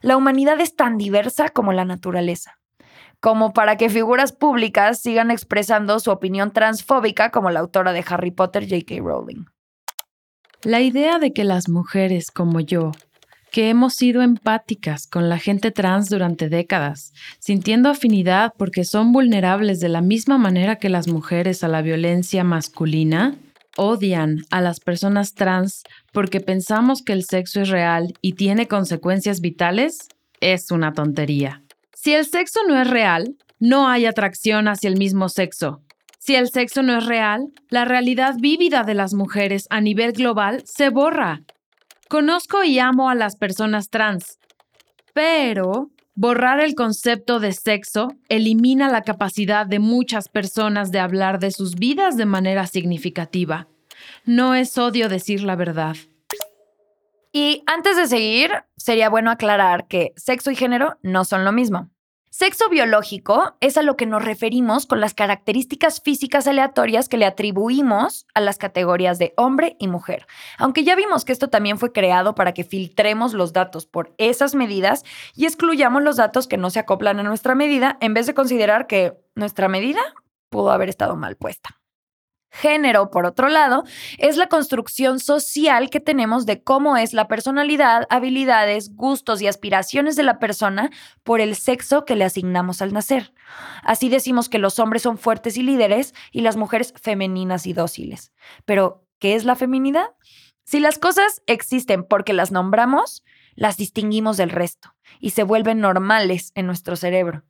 La 0.01 0.17
humanidad 0.17 0.61
es 0.61 0.77
tan 0.77 0.99
diversa 0.99 1.49
como 1.49 1.73
la 1.73 1.85
naturaleza, 1.85 2.59
como 3.21 3.53
para 3.53 3.77
que 3.77 3.89
figuras 3.89 4.33
públicas 4.33 5.01
sigan 5.01 5.31
expresando 5.31 5.99
su 6.01 6.11
opinión 6.11 6.53
transfóbica 6.53 7.31
como 7.31 7.51
la 7.51 7.61
autora 7.61 7.93
de 7.93 8.05
Harry 8.09 8.31
Potter, 8.31 8.65
J.K. 8.65 8.97
Rowling. 9.03 9.45
La 10.63 10.81
idea 10.81 11.19
de 11.19 11.33
que 11.33 11.45
las 11.45 11.69
mujeres 11.69 12.31
como 12.31 12.61
yo 12.61 12.93
que 13.55 13.69
hemos 13.69 13.95
sido 13.95 14.23
empáticas 14.23 15.07
con 15.07 15.29
la 15.29 15.39
gente 15.39 15.71
trans 15.71 16.09
durante 16.09 16.49
décadas, 16.49 17.13
sintiendo 17.39 17.89
afinidad 17.89 18.53
porque 18.59 18.85
son 18.85 19.13
vulnerables 19.13 19.79
de 19.79 19.89
la 19.89 20.01
misma 20.01 20.39
manera 20.39 20.75
que 20.75 20.89
las 20.89 21.07
mujeres 21.07 21.63
a 21.63 21.69
la 21.69 21.81
violencia 21.81 22.43
masculina, 22.43 23.37
odian 23.77 24.39
a 24.51 24.61
las 24.61 24.81
personas 24.81 25.35
trans 25.35 25.83
porque 26.13 26.41
pensamos 26.41 27.03
que 27.03 27.13
el 27.13 27.25
sexo 27.25 27.63
es 27.63 27.69
real 27.69 28.15
y 28.21 28.35
tiene 28.35 28.69
consecuencias 28.69 29.41
vitales, 29.41 30.09
es 30.41 30.71
una 30.71 30.93
tontería. 30.93 31.63
Si 31.95 32.13
el 32.13 32.27
sexo 32.27 32.61
no 32.69 32.81
es 32.81 32.89
real, 32.89 33.37
no 33.59 33.89
hay 33.89 34.07
atracción 34.07 34.69
hacia 34.69 34.89
el 34.89 34.97
mismo 34.97 35.29
sexo. 35.29 35.81
Si 36.19 36.35
el 36.35 36.51
sexo 36.51 36.83
no 36.83 36.99
es 36.99 37.07
real, 37.07 37.49
la 37.69 37.85
realidad 37.85 38.35
vívida 38.39 38.83
de 38.83 38.95
las 38.95 39.15
mujeres 39.15 39.67
a 39.71 39.81
nivel 39.81 40.13
global 40.13 40.63
se 40.65 40.89
borra 40.89 41.43
Conozco 42.09 42.63
y 42.63 42.79
amo 42.79 43.09
a 43.09 43.15
las 43.15 43.37
personas 43.37 43.89
trans, 43.89 44.39
pero 45.15 45.89
borrar 46.15 46.61
el 46.61 46.75
concepto 46.75 47.41
de 47.41 47.53
sexo 47.53 48.15
elimina 48.29 48.91
la 48.91 49.03
capacidad 49.03 49.67
de 49.67 49.79
muchas 49.79 50.29
personas 50.29 50.91
de 50.91 51.01
hablar 51.01 51.39
de 51.39 51.51
sus 51.51 51.75
vidas 51.75 52.17
de 52.17 52.27
manera 52.27 52.67
significativa. 52.67 53.67
No 54.25 54.55
es 54.55 54.77
odio 54.79 55.09
decir 55.09 55.43
la 55.43 55.57
verdad. 55.57 55.97
Y 57.33 57.65
antes 57.67 57.97
de 57.97 58.07
seguir, 58.07 58.53
sería 58.77 59.09
bueno 59.09 59.31
aclarar 59.31 59.89
que 59.89 60.13
sexo 60.17 60.51
y 60.51 60.57
género 60.57 60.99
no 61.03 61.25
son 61.25 61.45
lo 61.45 61.51
mismo. 61.51 61.91
Sexo 62.37 62.69
biológico 62.69 63.55
es 63.61 63.79
a 63.79 63.83
lo 63.83 63.97
que 63.97 64.07
nos 64.07 64.25
referimos 64.25 64.87
con 64.87 65.01
las 65.01 65.15
características 65.15 66.01
físicas 66.01 66.49
aleatorias 66.49 67.09
que 67.09 67.17
le 67.17 67.27
atribuimos 67.27 68.27
a 68.35 68.41
las 68.41 68.59
categorías 68.59 69.21
de 69.21 69.35
hombre 69.37 69.77
y 69.79 69.87
mujer. 69.87 70.27
Aunque 70.59 70.83
ya 70.83 70.97
vimos 70.97 71.25
que 71.25 71.31
esto 71.31 71.49
también 71.49 71.79
fue 71.79 71.93
creado 71.93 72.35
para 72.35 72.53
que 72.53 72.65
filtremos 72.65 73.35
los 73.35 73.53
datos 73.53 73.87
por 73.87 74.17
esas 74.19 74.57
medidas 74.57 75.05
y 75.37 75.45
excluyamos 75.45 76.03
los 76.03 76.17
datos 76.17 76.49
que 76.49 76.57
no 76.57 76.71
se 76.71 76.81
acoplan 76.81 77.21
a 77.21 77.23
nuestra 77.23 77.55
medida 77.55 77.99
en 78.01 78.15
vez 78.15 78.27
de 78.27 78.35
considerar 78.35 78.89
que 78.89 79.17
nuestra 79.37 79.69
medida 79.69 80.01
pudo 80.51 80.73
haber 80.73 80.89
estado 80.89 81.15
mal 81.15 81.37
puesta. 81.37 81.84
Género, 82.55 83.11
por 83.11 83.27
otro 83.27 83.49
lado, 83.49 83.83
es 84.19 84.37
la 84.37 84.47
construcción 84.47 85.19
social 85.19 85.91
que 85.91 85.99
tenemos 85.99 86.47
de 86.47 86.63
cómo 86.63 86.97
es 86.97 87.13
la 87.13 87.27
personalidad, 87.27 88.07
habilidades, 88.11 88.95
gustos 88.95 89.43
y 89.43 89.49
aspiraciones 89.49 90.15
de 90.15 90.23
la 90.23 90.39
persona 90.39 90.91
por 91.25 91.41
el 91.41 91.57
sexo 91.57 92.05
que 92.05 92.15
le 92.15 92.25
asignamos 92.25 92.81
al 92.81 92.93
nacer. 92.93 93.35
Así 93.83 94.09
decimos 94.09 94.49
que 94.49 94.61
los 94.61 94.79
hombres 94.79 95.03
son 95.03 95.19
fuertes 95.19 95.57
y 95.57 95.65
líderes 95.65 96.15
y 96.31 96.43
las 96.43 96.57
mujeres 96.57 96.95
femeninas 97.03 97.67
y 97.67 97.73
dóciles. 97.73 98.33
Pero, 98.65 99.05
¿qué 99.19 99.35
es 99.35 99.45
la 99.45 99.57
feminidad? 99.57 100.07
Si 100.63 100.79
las 100.79 101.01
cosas 101.01 101.43
existen 101.47 102.05
porque 102.05 102.33
las 102.33 102.53
nombramos, 102.53 103.25
las 103.57 103.77
distinguimos 103.77 104.37
del 104.37 104.51
resto 104.51 104.95
y 105.19 105.31
se 105.31 105.43
vuelven 105.43 105.81
normales 105.81 106.53
en 106.55 106.67
nuestro 106.67 106.95
cerebro. 106.95 107.43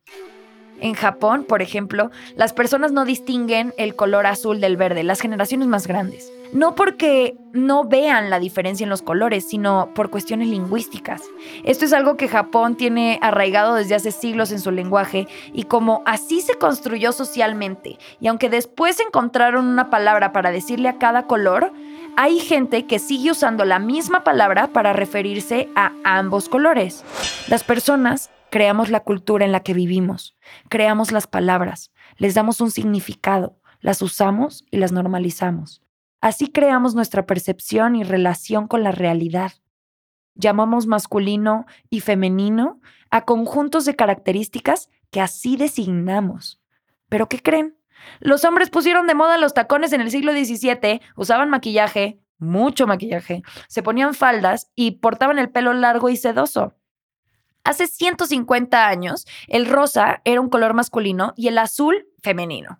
En 0.81 0.93
Japón, 0.93 1.45
por 1.47 1.61
ejemplo, 1.61 2.11
las 2.35 2.53
personas 2.53 2.91
no 2.91 3.05
distinguen 3.05 3.73
el 3.77 3.95
color 3.95 4.25
azul 4.25 4.59
del 4.59 4.77
verde, 4.77 5.03
las 5.03 5.21
generaciones 5.21 5.67
más 5.67 5.87
grandes. 5.87 6.31
No 6.51 6.75
porque 6.75 7.35
no 7.53 7.85
vean 7.85 8.29
la 8.29 8.39
diferencia 8.39 8.83
en 8.83 8.89
los 8.89 9.01
colores, 9.01 9.47
sino 9.47 9.89
por 9.95 10.09
cuestiones 10.09 10.47
lingüísticas. 10.47 11.23
Esto 11.63 11.85
es 11.85 11.93
algo 11.93 12.17
que 12.17 12.27
Japón 12.27 12.75
tiene 12.75 13.19
arraigado 13.21 13.75
desde 13.75 13.95
hace 13.95 14.11
siglos 14.11 14.51
en 14.51 14.59
su 14.59 14.71
lenguaje 14.71 15.27
y 15.53 15.63
como 15.63 16.03
así 16.05 16.41
se 16.41 16.55
construyó 16.55 17.11
socialmente, 17.11 17.97
y 18.19 18.27
aunque 18.27 18.49
después 18.49 18.99
encontraron 18.99 19.65
una 19.67 19.89
palabra 19.89 20.31
para 20.31 20.51
decirle 20.51 20.89
a 20.89 20.97
cada 20.97 21.25
color, 21.25 21.71
hay 22.17 22.39
gente 22.39 22.85
que 22.85 22.99
sigue 22.99 23.31
usando 23.31 23.65
la 23.65 23.79
misma 23.79 24.23
palabra 24.23 24.67
para 24.67 24.93
referirse 24.93 25.69
a 25.75 25.91
ambos 26.03 26.47
colores. 26.47 27.03
Las 27.49 27.63
personas 27.63 28.29
creamos 28.55 28.89
la 28.89 29.01
cultura 29.01 29.43
en 29.43 29.51
la 29.51 29.63
que 29.63 29.73
vivimos, 29.73 30.37
creamos 30.69 31.11
las 31.11 31.27
palabras, 31.27 31.91
les 32.15 32.35
damos 32.35 32.61
un 32.61 32.71
significado, 32.71 33.59
las 33.81 34.01
usamos 34.01 34.63
y 34.71 34.77
las 34.77 34.93
normalizamos. 34.93 35.83
Así 36.21 36.47
creamos 36.47 36.95
nuestra 36.95 37.25
percepción 37.25 37.97
y 37.97 38.05
relación 38.05 38.69
con 38.69 38.81
la 38.81 38.93
realidad. 38.93 39.51
Llamamos 40.35 40.87
masculino 40.87 41.65
y 41.89 41.99
femenino 41.99 42.79
a 43.09 43.25
conjuntos 43.25 43.83
de 43.83 43.97
características 43.97 44.89
que 45.11 45.19
así 45.19 45.57
designamos. 45.57 46.61
¿Pero 47.09 47.27
qué 47.27 47.41
creen? 47.41 47.75
Los 48.21 48.45
hombres 48.45 48.69
pusieron 48.69 49.05
de 49.05 49.15
moda 49.15 49.37
los 49.37 49.53
tacones 49.53 49.91
en 49.91 49.99
el 49.99 50.11
siglo 50.11 50.31
XVII, 50.31 51.01
usaban 51.17 51.49
maquillaje, 51.49 52.21
mucho 52.37 52.87
maquillaje, 52.87 53.43
se 53.67 53.83
ponían 53.83 54.13
faldas 54.13 54.71
y 54.75 54.91
portaban 54.91 55.39
el 55.39 55.49
pelo 55.49 55.73
largo 55.73 56.07
y 56.07 56.15
sedoso. 56.15 56.73
Hace 57.65 57.87
150 57.87 58.87
años, 58.87 59.25
el 59.47 59.65
rosa 59.65 60.21
era 60.23 60.39
un 60.39 60.49
color 60.49 60.75
masculino 60.75 61.33
y 61.35 61.47
el 61.47 61.57
azul 61.57 62.05
femenino. 62.21 62.79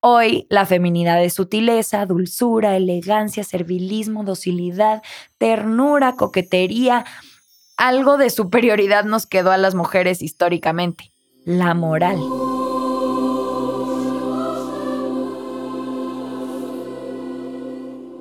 Hoy, 0.00 0.48
la 0.50 0.66
feminidad 0.66 1.22
es 1.22 1.34
sutileza, 1.34 2.04
dulzura, 2.06 2.76
elegancia, 2.76 3.44
servilismo, 3.44 4.24
docilidad, 4.24 5.04
ternura, 5.38 6.14
coquetería. 6.14 7.04
Algo 7.76 8.16
de 8.16 8.30
superioridad 8.30 9.04
nos 9.04 9.26
quedó 9.26 9.52
a 9.52 9.58
las 9.58 9.76
mujeres 9.76 10.20
históricamente, 10.22 11.12
la 11.44 11.74
moral. 11.74 12.18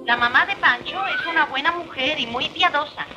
La 0.06 0.18
mamá 0.18 0.46
de 0.46 0.56
Pancho 0.58 1.00
es 1.20 1.26
una 1.28 1.48
buena 1.48 1.72
mujer 1.72 2.20
y 2.20 2.28
muy 2.28 2.48
piadosa. 2.50 3.08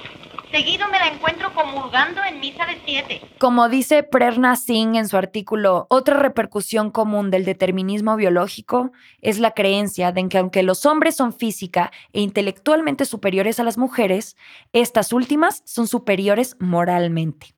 Seguido 0.50 0.88
me 0.88 0.98
la 0.98 1.08
encuentro 1.08 1.52
comulgando 1.54 2.22
en 2.24 2.40
misa 2.40 2.64
de 2.64 2.80
siete. 2.84 3.20
Como 3.38 3.68
dice 3.68 4.02
Prerna 4.02 4.56
Singh 4.56 4.96
en 4.96 5.06
su 5.06 5.18
artículo, 5.18 5.86
otra 5.90 6.16
repercusión 6.16 6.90
común 6.90 7.30
del 7.30 7.44
determinismo 7.44 8.16
biológico 8.16 8.92
es 9.20 9.38
la 9.38 9.50
creencia 9.50 10.10
de 10.10 10.28
que 10.28 10.38
aunque 10.38 10.62
los 10.62 10.86
hombres 10.86 11.16
son 11.16 11.34
física 11.34 11.92
e 12.12 12.22
intelectualmente 12.22 13.04
superiores 13.04 13.60
a 13.60 13.64
las 13.64 13.76
mujeres, 13.76 14.36
estas 14.72 15.12
últimas 15.12 15.62
son 15.66 15.86
superiores 15.86 16.56
moralmente. 16.58 17.54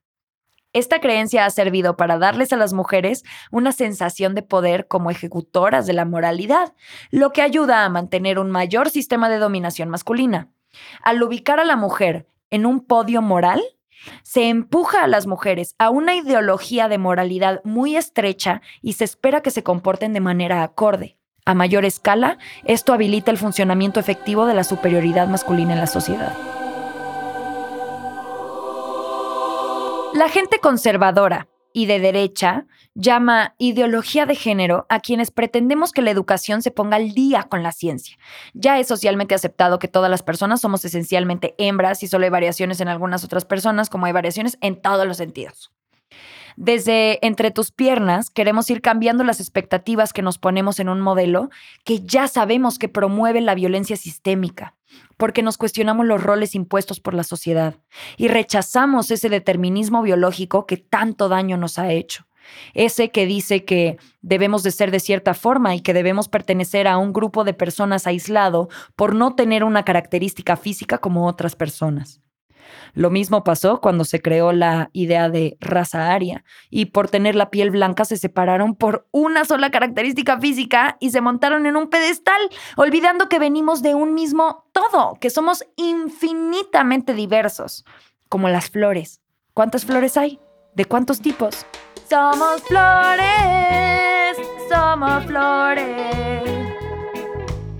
Esta 0.73 0.99
creencia 0.99 1.45
ha 1.45 1.49
servido 1.49 1.97
para 1.97 2.17
darles 2.17 2.53
a 2.53 2.57
las 2.57 2.73
mujeres 2.73 3.23
una 3.51 3.71
sensación 3.71 4.35
de 4.35 4.41
poder 4.41 4.87
como 4.87 5.11
ejecutoras 5.11 5.85
de 5.85 5.93
la 5.93 6.05
moralidad, 6.05 6.73
lo 7.09 7.31
que 7.31 7.41
ayuda 7.41 7.83
a 7.83 7.89
mantener 7.89 8.39
un 8.39 8.51
mayor 8.51 8.89
sistema 8.89 9.29
de 9.29 9.37
dominación 9.37 9.89
masculina. 9.89 10.49
Al 11.03 11.21
ubicar 11.21 11.59
a 11.59 11.65
la 11.65 11.75
mujer 11.75 12.30
en 12.51 12.65
un 12.65 12.85
podio 12.85 13.21
moral, 13.21 13.61
se 14.23 14.49
empuja 14.49 15.03
a 15.03 15.07
las 15.07 15.27
mujeres 15.27 15.75
a 15.79 15.89
una 15.89 16.15
ideología 16.15 16.87
de 16.87 16.97
moralidad 16.97 17.61
muy 17.63 17.95
estrecha 17.95 18.61
y 18.81 18.93
se 18.93 19.05
espera 19.05 19.41
que 19.41 19.51
se 19.51 19.63
comporten 19.63 20.13
de 20.13 20.19
manera 20.19 20.63
acorde. 20.63 21.17
A 21.45 21.53
mayor 21.55 21.85
escala, 21.85 22.37
esto 22.65 22.93
habilita 22.93 23.31
el 23.31 23.37
funcionamiento 23.37 23.99
efectivo 23.99 24.45
de 24.45 24.53
la 24.53 24.63
superioridad 24.63 25.27
masculina 25.27 25.73
en 25.73 25.79
la 25.79 25.87
sociedad. 25.87 26.35
La 30.13 30.29
gente 30.29 30.59
conservadora 30.59 31.47
y 31.73 31.85
de 31.85 31.99
derecha 31.99 32.65
llama 32.93 33.55
ideología 33.57 34.25
de 34.25 34.35
género 34.35 34.85
a 34.89 34.99
quienes 34.99 35.31
pretendemos 35.31 35.91
que 35.91 36.01
la 36.01 36.11
educación 36.11 36.61
se 36.61 36.71
ponga 36.71 36.97
al 36.97 37.11
día 37.11 37.43
con 37.43 37.63
la 37.63 37.71
ciencia. 37.71 38.17
Ya 38.53 38.79
es 38.79 38.87
socialmente 38.87 39.35
aceptado 39.35 39.79
que 39.79 39.87
todas 39.87 40.11
las 40.11 40.23
personas 40.23 40.61
somos 40.61 40.83
esencialmente 40.83 41.55
hembras 41.57 42.03
y 42.03 42.07
solo 42.07 42.25
hay 42.25 42.29
variaciones 42.29 42.81
en 42.81 42.87
algunas 42.87 43.23
otras 43.23 43.45
personas, 43.45 43.89
como 43.89 44.05
hay 44.05 44.11
variaciones 44.11 44.57
en 44.61 44.81
todos 44.81 45.07
los 45.07 45.17
sentidos. 45.17 45.71
Desde 46.57 47.25
entre 47.25 47.51
tus 47.51 47.71
piernas 47.71 48.29
queremos 48.29 48.69
ir 48.69 48.81
cambiando 48.81 49.23
las 49.23 49.39
expectativas 49.39 50.11
que 50.11 50.21
nos 50.21 50.37
ponemos 50.37 50.79
en 50.79 50.89
un 50.89 50.99
modelo 50.99 51.49
que 51.85 52.01
ya 52.01 52.27
sabemos 52.27 52.77
que 52.77 52.89
promueve 52.89 53.39
la 53.39 53.55
violencia 53.55 53.95
sistémica, 53.95 54.75
porque 55.15 55.43
nos 55.43 55.57
cuestionamos 55.57 56.05
los 56.05 56.21
roles 56.21 56.53
impuestos 56.53 56.99
por 56.99 57.13
la 57.13 57.23
sociedad 57.23 57.75
y 58.17 58.27
rechazamos 58.27 59.11
ese 59.11 59.29
determinismo 59.29 60.01
biológico 60.01 60.65
que 60.65 60.77
tanto 60.77 61.29
daño 61.29 61.55
nos 61.55 61.79
ha 61.79 61.91
hecho. 61.91 62.25
Ese 62.73 63.11
que 63.11 63.25
dice 63.25 63.65
que 63.65 63.97
debemos 64.21 64.63
de 64.63 64.71
ser 64.71 64.91
de 64.91 64.99
cierta 64.99 65.33
forma 65.33 65.75
y 65.75 65.81
que 65.81 65.93
debemos 65.93 66.27
pertenecer 66.27 66.87
a 66.87 66.97
un 66.97 67.13
grupo 67.13 67.43
de 67.43 67.53
personas 67.53 68.07
aislado 68.07 68.69
por 68.95 69.15
no 69.15 69.35
tener 69.35 69.63
una 69.63 69.83
característica 69.83 70.57
física 70.57 70.97
como 70.99 71.27
otras 71.27 71.55
personas. 71.55 72.21
Lo 72.93 73.09
mismo 73.09 73.43
pasó 73.43 73.79
cuando 73.81 74.05
se 74.05 74.21
creó 74.21 74.51
la 74.51 74.89
idea 74.93 75.29
de 75.29 75.57
raza 75.59 76.11
aria 76.11 76.43
y 76.69 76.85
por 76.85 77.09
tener 77.09 77.35
la 77.35 77.49
piel 77.49 77.71
blanca 77.71 78.05
se 78.05 78.17
separaron 78.17 78.75
por 78.75 79.07
una 79.11 79.45
sola 79.45 79.71
característica 79.71 80.39
física 80.39 80.97
y 80.99 81.11
se 81.11 81.21
montaron 81.21 81.65
en 81.65 81.75
un 81.75 81.89
pedestal, 81.89 82.41
olvidando 82.75 83.29
que 83.29 83.39
venimos 83.39 83.81
de 83.81 83.95
un 83.95 84.13
mismo 84.13 84.65
todo, 84.71 85.15
que 85.19 85.29
somos 85.29 85.65
infinitamente 85.75 87.13
diversos, 87.13 87.85
como 88.29 88.49
las 88.49 88.69
flores. 88.69 89.21
¿Cuántas 89.53 89.85
flores 89.85 90.17
hay? 90.17 90.39
¿De 90.75 90.85
cuántos 90.85 91.21
tipos? 91.21 91.65
Somos 92.11 92.61
flores, 92.63 93.23
somos 94.67 95.23
flores. 95.27 96.43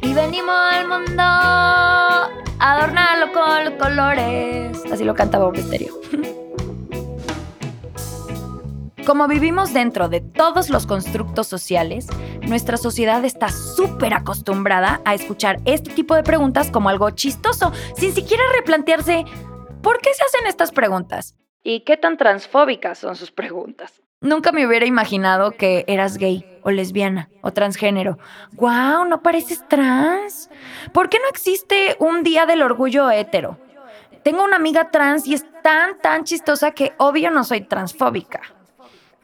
Y 0.01 0.13
venimos 0.13 0.55
al 0.55 0.87
mundo 0.87 1.21
adornarlo 2.57 3.33
con 3.33 3.65
los 3.65 3.73
colores. 3.73 4.81
Así 4.89 5.03
lo 5.03 5.13
cantaba 5.15 5.47
un 5.47 5.51
misterio. 5.51 5.93
Como 9.05 9.27
vivimos 9.27 9.73
dentro 9.73 10.07
de 10.07 10.21
todos 10.21 10.69
los 10.69 10.87
constructos 10.87 11.47
sociales, 11.47 12.07
nuestra 12.41 12.77
sociedad 12.77 13.25
está 13.25 13.49
súper 13.49 14.13
acostumbrada 14.13 15.01
a 15.03 15.13
escuchar 15.13 15.59
este 15.65 15.91
tipo 15.91 16.15
de 16.15 16.23
preguntas 16.23 16.71
como 16.71 16.87
algo 16.87 17.09
chistoso, 17.09 17.73
sin 17.97 18.13
siquiera 18.13 18.43
replantearse 18.55 19.25
por 19.81 19.99
qué 19.99 20.13
se 20.13 20.23
hacen 20.23 20.47
estas 20.47 20.71
preguntas 20.71 21.35
y 21.63 21.81
qué 21.81 21.97
tan 21.97 22.15
transfóbicas 22.15 22.97
son 22.97 23.17
sus 23.17 23.31
preguntas. 23.31 24.01
Nunca 24.23 24.51
me 24.51 24.67
hubiera 24.67 24.85
imaginado 24.85 25.53
que 25.53 25.83
eras 25.87 26.17
gay 26.17 26.45
o 26.61 26.69
lesbiana 26.69 27.31
o 27.41 27.53
transgénero. 27.53 28.19
¡Guau! 28.53 29.05
¿No 29.05 29.23
pareces 29.23 29.67
trans? 29.67 30.47
¿Por 30.93 31.09
qué 31.09 31.17
no 31.17 31.27
existe 31.27 31.95
un 31.97 32.21
día 32.21 32.45
del 32.45 32.61
orgullo 32.61 33.09
hetero? 33.09 33.57
Tengo 34.23 34.43
una 34.43 34.57
amiga 34.57 34.91
trans 34.91 35.25
y 35.25 35.33
es 35.33 35.43
tan, 35.63 35.97
tan 36.01 36.23
chistosa 36.23 36.69
que 36.69 36.93
obvio 36.99 37.31
no 37.31 37.43
soy 37.43 37.61
transfóbica. 37.61 38.41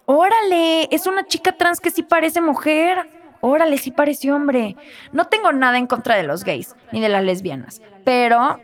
Órale, 0.05 0.87
es 0.89 1.05
una 1.05 1.27
chica 1.27 1.51
trans 1.51 1.79
que 1.79 1.91
sí 1.91 2.01
parece 2.01 2.41
mujer. 2.41 3.07
Órale, 3.41 3.77
sí 3.77 3.91
parece 3.91 4.31
hombre. 4.31 4.75
No 5.11 5.25
tengo 5.25 5.51
nada 5.51 5.77
en 5.77 5.85
contra 5.85 6.15
de 6.15 6.23
los 6.23 6.43
gays 6.43 6.75
ni 6.91 7.01
de 7.01 7.09
las 7.09 7.23
lesbianas, 7.23 7.83
pero... 8.03 8.59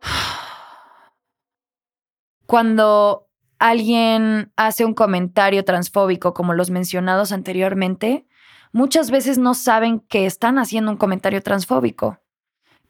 Cuando 2.46 3.29
alguien 3.60 4.52
hace 4.56 4.86
un 4.86 4.94
comentario 4.94 5.64
transfóbico 5.64 6.34
como 6.34 6.54
los 6.54 6.70
mencionados 6.70 7.30
anteriormente, 7.30 8.26
muchas 8.72 9.10
veces 9.10 9.38
no 9.38 9.54
saben 9.54 10.00
que 10.00 10.26
están 10.26 10.58
haciendo 10.58 10.90
un 10.90 10.96
comentario 10.96 11.42
transfóbico, 11.42 12.18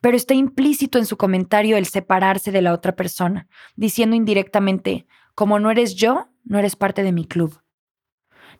pero 0.00 0.16
está 0.16 0.32
implícito 0.32 0.98
en 0.98 1.06
su 1.06 1.16
comentario 1.16 1.76
el 1.76 1.86
separarse 1.86 2.52
de 2.52 2.62
la 2.62 2.72
otra 2.72 2.94
persona, 2.94 3.48
diciendo 3.74 4.14
indirectamente, 4.14 5.06
como 5.34 5.58
no 5.58 5.72
eres 5.72 5.96
yo, 5.96 6.28
no 6.44 6.58
eres 6.58 6.76
parte 6.76 7.02
de 7.02 7.12
mi 7.12 7.26
club. 7.26 7.60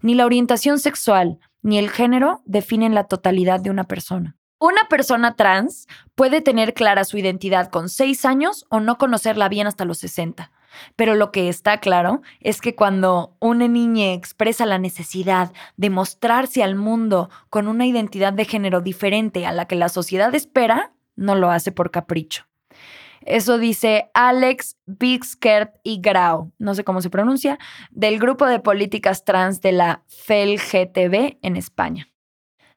Ni 0.03 0.15
la 0.15 0.27
orientación 0.27 0.81
sexual 0.81 1.39
ni 1.63 1.79
el 1.79 1.91
género 1.91 2.43
definen 2.45 2.95
la 2.95 3.05
totalidad 3.05 3.61
de 3.61 3.71
una 3.71 3.85
persona. 3.85 4.37
Una 4.59 4.89
persona 4.89 5.37
trans 5.37 5.87
puede 6.17 6.41
tener 6.41 6.75
clara 6.75 7.05
su 7.05 7.19
identidad 7.19 7.71
con 7.71 7.89
seis 7.89 8.25
años 8.25 8.67
o 8.69 8.81
no 8.81 8.99
conocerla 8.99 9.49
bien 9.49 9.69
hasta 9.69 9.85
los 9.85 9.99
60 9.99 10.51
pero 10.97 11.15
lo 11.15 11.33
que 11.33 11.49
está 11.49 11.79
claro 11.79 12.23
es 12.41 12.61
que 12.61 12.75
cuando 12.75 13.37
una 13.41 13.69
niña 13.69 14.13
expresa 14.13 14.67
la 14.67 14.79
necesidad 14.79 15.53
de 15.77 15.91
mostrarse 15.91 16.63
al 16.63 16.75
mundo 16.75 17.31
con 17.49 17.69
una 17.69 17.87
identidad 17.87 18.33
de 18.33 18.45
género 18.45 18.81
diferente 18.81 19.47
a 19.47 19.53
la 19.53 19.67
que 19.67 19.77
la 19.77 19.89
sociedad 19.89 20.35
espera, 20.35 20.93
no 21.17 21.35
lo 21.35 21.51
hace 21.51 21.73
por 21.73 21.91
capricho. 21.91 22.45
Eso 23.23 23.59
dice 23.59 24.11
Alex 24.15 24.77
Bixkert 24.87 25.75
y 25.83 26.01
Grau, 26.01 26.53
no 26.59 26.75
sé 26.75 26.85
cómo 26.85 27.03
se 27.03 27.11
pronuncia, 27.11 27.59
del 27.91 28.19
grupo 28.19 28.47
de 28.47 28.61
políticas 28.61 29.25
trans 29.25 29.61
de 29.61 29.73
la 29.73 30.03
FELGTB 30.09 31.39
en 31.43 31.57
España. 31.57 32.09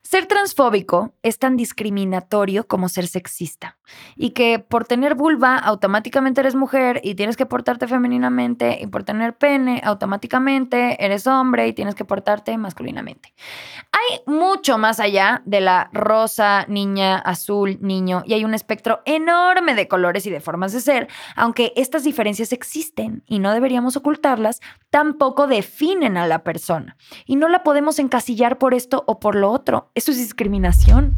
Ser 0.06 0.26
transfóbico 0.26 1.14
es 1.24 1.40
tan 1.40 1.56
discriminatorio 1.56 2.68
como 2.68 2.90
ser 2.90 3.08
sexista. 3.08 3.78
Y 4.18 4.32
que 4.32 4.60
por 4.60 4.86
tener 4.86 5.16
vulva 5.16 5.58
automáticamente 5.58 6.42
eres 6.42 6.56
mujer 6.56 7.00
y 7.04 7.16
tienes 7.16 7.38
que 7.38 7.46
portarte 7.46 7.88
femeninamente 7.88 8.80
y 8.82 8.88
por 8.88 9.04
tener 9.04 9.38
pene 9.38 9.82
automáticamente 9.84 11.04
eres 11.04 11.26
hombre 11.26 11.68
y 11.68 11.74
tienes 11.74 11.96
que 11.96 12.04
portarte 12.04 12.58
masculinamente. 12.58 13.34
Hay 13.94 14.20
mucho 14.26 14.78
más 14.78 15.00
allá 15.00 15.42
de 15.46 15.62
la 15.62 15.90
rosa, 15.94 16.66
niña, 16.68 17.18
azul, 17.18 17.78
niño 17.80 18.24
y 18.26 18.34
hay 18.34 18.44
un 18.44 18.54
espectro 18.54 19.02
enorme 19.06 19.74
de 19.74 19.88
colores 19.88 20.26
y 20.26 20.32
de 20.32 20.42
formas 20.42 20.74
de 20.74 20.82
ser, 20.82 21.08
aunque 21.38 21.72
estas 21.78 22.04
diferencias 22.04 22.52
existen 22.52 23.24
y 23.26 23.40
no 23.40 23.54
deberíamos 23.54 23.96
ocultarlas, 23.96 24.60
tampoco 24.90 25.48
definen 25.48 26.18
a 26.18 26.28
la 26.28 26.44
persona. 26.44 26.98
Y 27.26 27.38
no 27.38 27.48
la 27.48 27.64
podemos 27.64 28.00
encasillar 28.00 28.58
por 28.58 28.74
esto 28.74 29.06
o 29.08 29.20
por 29.20 29.36
lo 29.36 29.50
otro 29.50 29.92
eso 29.96 30.12
es 30.12 30.18
discriminación. 30.18 31.16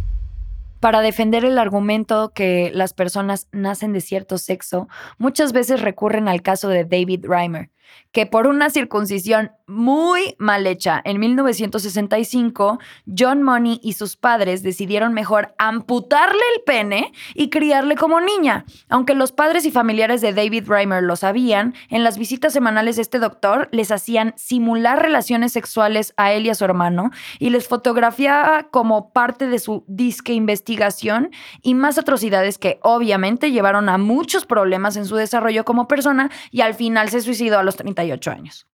Para 0.79 1.01
defender 1.01 1.45
el 1.45 1.57
argumento 1.57 2.31
que 2.33 2.69
las 2.73 2.93
personas 2.93 3.47
nacen 3.51 3.93
de 3.93 4.01
cierto 4.01 4.37
sexo, 4.37 4.87
muchas 5.17 5.51
veces 5.51 5.81
recurren 5.81 6.27
al 6.27 6.41
caso 6.41 6.69
de 6.69 6.83
David 6.83 7.25
Reimer, 7.25 7.71
que 8.11 8.25
por 8.25 8.47
una 8.47 8.69
circuncisión 8.69 9.51
muy 9.67 10.35
mal 10.37 10.67
hecha 10.67 11.01
en 11.03 11.19
1965, 11.19 12.79
John 13.17 13.43
Money 13.43 13.79
y 13.83 13.93
sus 13.93 14.15
padres 14.15 14.63
decidieron 14.63 15.13
mejor 15.13 15.55
amputarle 15.57 16.41
el 16.55 16.63
pene 16.63 17.11
y 17.33 17.49
criarle 17.49 17.95
como 17.95 18.21
niña. 18.21 18.65
Aunque 18.89 19.15
los 19.15 19.31
padres 19.31 19.65
y 19.65 19.71
familiares 19.71 20.21
de 20.21 20.33
David 20.33 20.67
Reimer 20.67 21.03
lo 21.03 21.15
sabían, 21.15 21.73
en 21.89 22.03
las 22.03 22.17
visitas 22.17 22.53
semanales 22.53 22.95
de 22.95 23.01
este 23.01 23.19
doctor 23.19 23.69
les 23.71 23.91
hacían 23.91 24.33
simular 24.37 25.01
relaciones 25.01 25.51
sexuales 25.51 26.13
a 26.17 26.31
él 26.31 26.45
y 26.45 26.49
a 26.49 26.55
su 26.55 26.65
hermano 26.65 27.11
y 27.39 27.49
les 27.49 27.67
fotografiaba 27.67 28.63
como 28.69 29.11
parte 29.11 29.47
de 29.47 29.59
su 29.59 29.83
disque 29.87 30.33
investigación 30.33 31.31
y 31.61 31.73
más 31.73 31.97
atrocidades 31.97 32.57
que 32.57 32.79
obviamente 32.81 33.51
llevaron 33.51 33.89
a 33.89 33.97
muchos 33.97 34.45
problemas 34.45 34.95
en 34.95 35.05
su 35.05 35.15
desarrollo 35.15 35.65
como 35.65 35.87
persona 35.87 36.29
y 36.51 36.61
al 36.61 36.73
final 36.73 37.09
se 37.09 37.21
suicidó 37.21 37.59
a 37.59 37.63
los 37.63 37.74
38 37.75 38.31
años. 38.31 38.67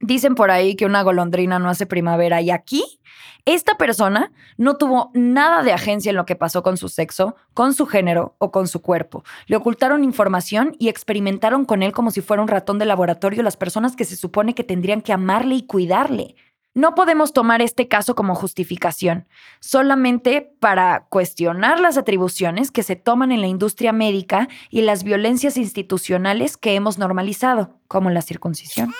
Dicen 0.00 0.36
por 0.36 0.52
ahí 0.52 0.76
que 0.76 0.86
una 0.86 1.02
golondrina 1.02 1.58
no 1.58 1.68
hace 1.68 1.84
primavera 1.84 2.40
y 2.40 2.50
aquí 2.50 3.00
esta 3.44 3.76
persona 3.76 4.30
no 4.56 4.76
tuvo 4.76 5.10
nada 5.14 5.64
de 5.64 5.72
agencia 5.72 6.10
en 6.10 6.16
lo 6.16 6.24
que 6.24 6.36
pasó 6.36 6.62
con 6.62 6.76
su 6.76 6.88
sexo, 6.88 7.34
con 7.52 7.74
su 7.74 7.86
género 7.86 8.36
o 8.38 8.52
con 8.52 8.68
su 8.68 8.80
cuerpo. 8.80 9.24
Le 9.46 9.56
ocultaron 9.56 10.04
información 10.04 10.76
y 10.78 10.88
experimentaron 10.88 11.64
con 11.64 11.82
él 11.82 11.92
como 11.92 12.12
si 12.12 12.20
fuera 12.20 12.42
un 12.42 12.48
ratón 12.48 12.78
de 12.78 12.84
laboratorio 12.84 13.42
las 13.42 13.56
personas 13.56 13.96
que 13.96 14.04
se 14.04 14.14
supone 14.14 14.54
que 14.54 14.62
tendrían 14.62 15.00
que 15.00 15.12
amarle 15.12 15.56
y 15.56 15.66
cuidarle. 15.66 16.36
No 16.78 16.94
podemos 16.94 17.32
tomar 17.32 17.60
este 17.60 17.88
caso 17.88 18.14
como 18.14 18.36
justificación, 18.36 19.26
solamente 19.58 20.54
para 20.60 21.08
cuestionar 21.08 21.80
las 21.80 21.98
atribuciones 21.98 22.70
que 22.70 22.84
se 22.84 22.94
toman 22.94 23.32
en 23.32 23.40
la 23.40 23.48
industria 23.48 23.92
médica 23.92 24.46
y 24.70 24.82
las 24.82 25.02
violencias 25.02 25.56
institucionales 25.56 26.56
que 26.56 26.76
hemos 26.76 26.96
normalizado, 26.96 27.80
como 27.88 28.10
la 28.10 28.22
circuncisión. 28.22 28.94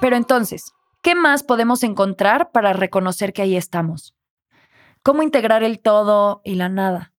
Pero 0.00 0.16
entonces, 0.16 0.72
¿qué 1.00 1.14
más 1.14 1.44
podemos 1.44 1.84
encontrar 1.84 2.50
para 2.50 2.72
reconocer 2.72 3.32
que 3.32 3.42
ahí 3.42 3.56
estamos? 3.56 4.16
¿Cómo 5.04 5.22
integrar 5.22 5.62
el 5.62 5.78
todo 5.78 6.40
y 6.42 6.56
la 6.56 6.68
nada? 6.68 7.12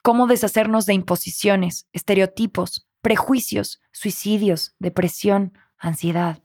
¿Cómo 0.00 0.26
deshacernos 0.26 0.86
de 0.86 0.94
imposiciones, 0.94 1.86
estereotipos, 1.92 2.88
prejuicios, 3.02 3.82
suicidios, 3.92 4.74
depresión, 4.78 5.52
ansiedad? 5.76 6.43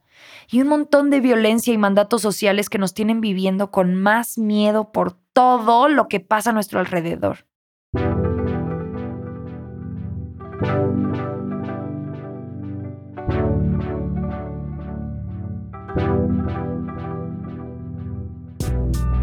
Y 0.50 0.60
un 0.60 0.68
montón 0.68 1.10
de 1.10 1.20
violencia 1.20 1.72
y 1.72 1.78
mandatos 1.78 2.22
sociales 2.22 2.68
que 2.68 2.78
nos 2.78 2.94
tienen 2.94 3.20
viviendo 3.20 3.70
con 3.70 3.94
más 3.94 4.38
miedo 4.38 4.92
por 4.92 5.12
todo 5.32 5.88
lo 5.88 6.08
que 6.08 6.20
pasa 6.20 6.50
a 6.50 6.52
nuestro 6.52 6.80
alrededor. 6.80 7.46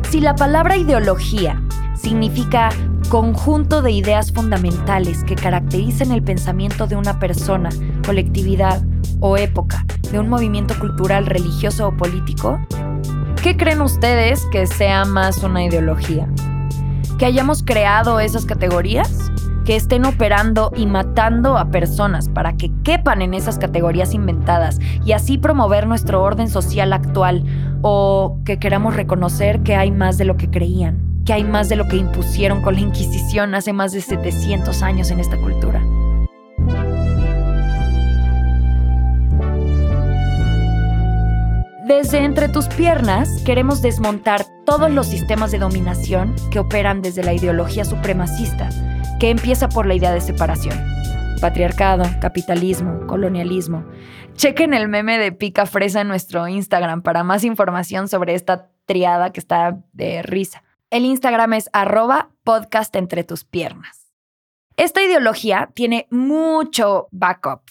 Si 0.10 0.21
la 0.21 0.36
palabra 0.36 0.77
ideología 0.77 1.62
significa 1.95 2.69
conjunto 3.10 3.81
de 3.81 3.91
ideas 3.91 4.31
fundamentales 4.31 5.23
que 5.23 5.36
caracterizan 5.36 6.12
el 6.12 6.23
pensamiento 6.23 6.88
de 6.88 6.95
una 6.95 7.19
persona, 7.19 7.69
colectividad 8.05 8.81
o 9.20 9.38
época 9.38 9.86
de 10.12 10.20
un 10.20 10.30
movimiento 10.30 10.78
cultural, 10.80 11.26
religioso 11.26 11.88
o 11.88 11.98
político? 11.98 12.60
¿Qué 13.41 13.56
creen 13.56 13.82
ustedes 13.82 14.46
que 14.52 14.67
sea 14.67 15.06
más 15.06 15.43
una 15.43 15.63
ideología? 15.63 16.28
¿Que 17.17 17.26
hayamos 17.26 17.63
creado 17.63 18.20
esas 18.20 18.46
categorías? 18.46 19.32
¿Que 19.65 19.76
estén 19.76 20.06
operando 20.06 20.72
y 20.76 20.86
matando 20.86 21.58
a 21.58 21.70
personas 21.70 22.30
para 22.30 22.58
que 22.58 22.72
quepan 22.84 23.22
en 23.22 23.34
esas 23.34 23.58
categorías 23.58 24.13
inventadas 24.13 24.80
y 25.04 25.12
así 25.12 25.38
promover 25.38 25.88
nuestro 25.88 26.22
orden 26.22 26.50
social 26.50 26.93
actual? 26.93 27.43
¿O 27.82 28.39
que 28.46 28.60
queramos 28.60 28.96
reconocer 28.96 29.62
que 29.62 29.76
hay 29.76 29.91
más 29.91 30.17
de 30.17 30.26
lo 30.26 30.38
que 30.38 30.50
creían? 30.50 31.24
¿Que 31.26 31.34
hay 31.34 31.43
más 31.43 31.70
de 31.70 31.76
lo 31.76 31.88
que 31.88 31.98
impusieron 31.98 32.62
con 32.62 32.76
la 32.76 32.82
Inquisición 32.82 33.56
hace 33.56 33.74
más 33.74 33.91
de 33.91 34.02
700 34.02 34.82
años 34.84 35.12
en 35.12 35.20
esta 35.20 35.38
cultura? 35.38 35.82
Desde 41.88 42.26
entre 42.26 42.50
tus 42.50 42.67
piernas 42.67 43.41
queremos 43.45 43.82
desmontar 43.82 44.43
todos 44.65 44.91
los 44.91 45.08
sistemas 45.08 45.52
de 45.52 45.60
dominación 45.60 46.36
que 46.52 46.60
operan 46.60 47.02
desde 47.02 47.23
la 47.23 47.32
ideología 47.34 47.86
supremacista, 47.86 48.67
que 49.21 49.30
empieza 49.30 49.69
por 49.69 49.86
la 49.86 49.95
idea 49.95 50.12
de 50.12 50.19
separación. 50.19 50.78
Patriarcado, 51.39 52.04
capitalismo, 52.19 53.08
colonialismo. 53.08 53.86
Chequen 54.34 54.73
el 54.73 54.89
meme 54.89 55.17
de 55.17 55.32
Pica 55.32 55.65
Fresa 55.65 56.02
en 56.02 56.10
nuestro 56.10 56.45
Instagram 56.50 57.04
para 57.04 57.23
más 57.23 57.45
información 57.45 58.10
sobre 58.10 58.36
esta 58.36 58.67
triada 58.86 59.32
que 59.32 59.39
está 59.39 59.80
de 59.93 60.23
risa. 60.23 60.63
El 60.89 61.06
Instagram 61.06 61.54
es 61.54 61.69
arroba 61.71 62.32
podcast 62.43 62.93
entre 62.97 63.23
tus 63.23 63.45
piernas. 63.45 63.96
Esta 64.77 65.01
ideología 65.01 65.71
tiene 65.73 66.05
mucho 66.11 67.07
backup. 67.11 67.61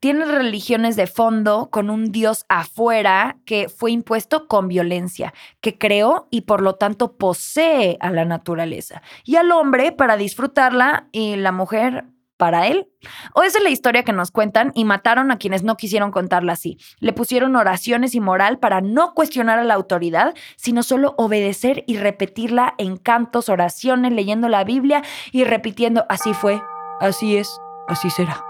Tiene 0.00 0.24
religiones 0.24 0.96
de 0.96 1.06
fondo 1.06 1.68
con 1.70 1.90
un 1.90 2.10
dios 2.10 2.46
afuera 2.48 3.36
que 3.44 3.68
fue 3.68 3.92
impuesto 3.92 4.48
con 4.48 4.68
violencia, 4.68 5.34
que 5.60 5.76
creó 5.76 6.26
y 6.30 6.42
por 6.42 6.62
lo 6.62 6.76
tanto 6.76 7.18
posee 7.18 7.98
a 8.00 8.10
la 8.10 8.24
naturaleza 8.24 9.02
y 9.24 9.36
al 9.36 9.52
hombre 9.52 9.92
para 9.92 10.16
disfrutarla 10.16 11.08
y 11.12 11.36
la 11.36 11.52
mujer 11.52 12.06
para 12.36 12.66
él. 12.66 12.88
O 13.34 13.42
esa 13.42 13.58
es 13.58 13.64
la 13.64 13.70
historia 13.70 14.02
que 14.02 14.12
nos 14.12 14.30
cuentan 14.30 14.72
y 14.74 14.84
mataron 14.84 15.30
a 15.30 15.38
quienes 15.38 15.62
no 15.62 15.76
quisieron 15.76 16.10
contarla 16.10 16.52
así. 16.52 16.78
Le 16.98 17.12
pusieron 17.12 17.56
oraciones 17.56 18.14
y 18.14 18.20
moral 18.20 18.58
para 18.58 18.80
no 18.80 19.14
cuestionar 19.14 19.58
a 19.58 19.64
la 19.64 19.74
autoridad, 19.74 20.34
sino 20.56 20.82
solo 20.82 21.14
obedecer 21.16 21.84
y 21.86 21.96
repetirla 21.96 22.74
en 22.78 22.96
cantos, 22.96 23.48
oraciones, 23.48 24.12
leyendo 24.12 24.48
la 24.48 24.64
Biblia 24.64 25.02
y 25.32 25.44
repitiendo, 25.44 26.06
así 26.08 26.34
fue, 26.34 26.62
así 27.00 27.36
es, 27.36 27.60
así 27.88 28.10
será. 28.10 28.44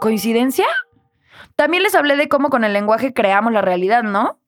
¿Coincidencia? 0.00 0.66
También 1.54 1.82
les 1.82 1.94
hablé 1.94 2.16
de 2.16 2.28
cómo 2.28 2.50
con 2.50 2.64
el 2.64 2.72
lenguaje 2.72 3.12
creamos 3.12 3.52
la 3.52 3.62
realidad, 3.62 4.02
¿no? 4.02 4.40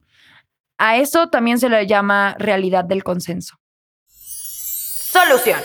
A 0.76 0.96
eso 0.96 1.28
también 1.28 1.58
se 1.58 1.68
le 1.68 1.86
llama 1.86 2.36
realidad 2.38 2.84
del 2.84 3.02
consenso. 3.02 3.58
Solución. 4.06 5.60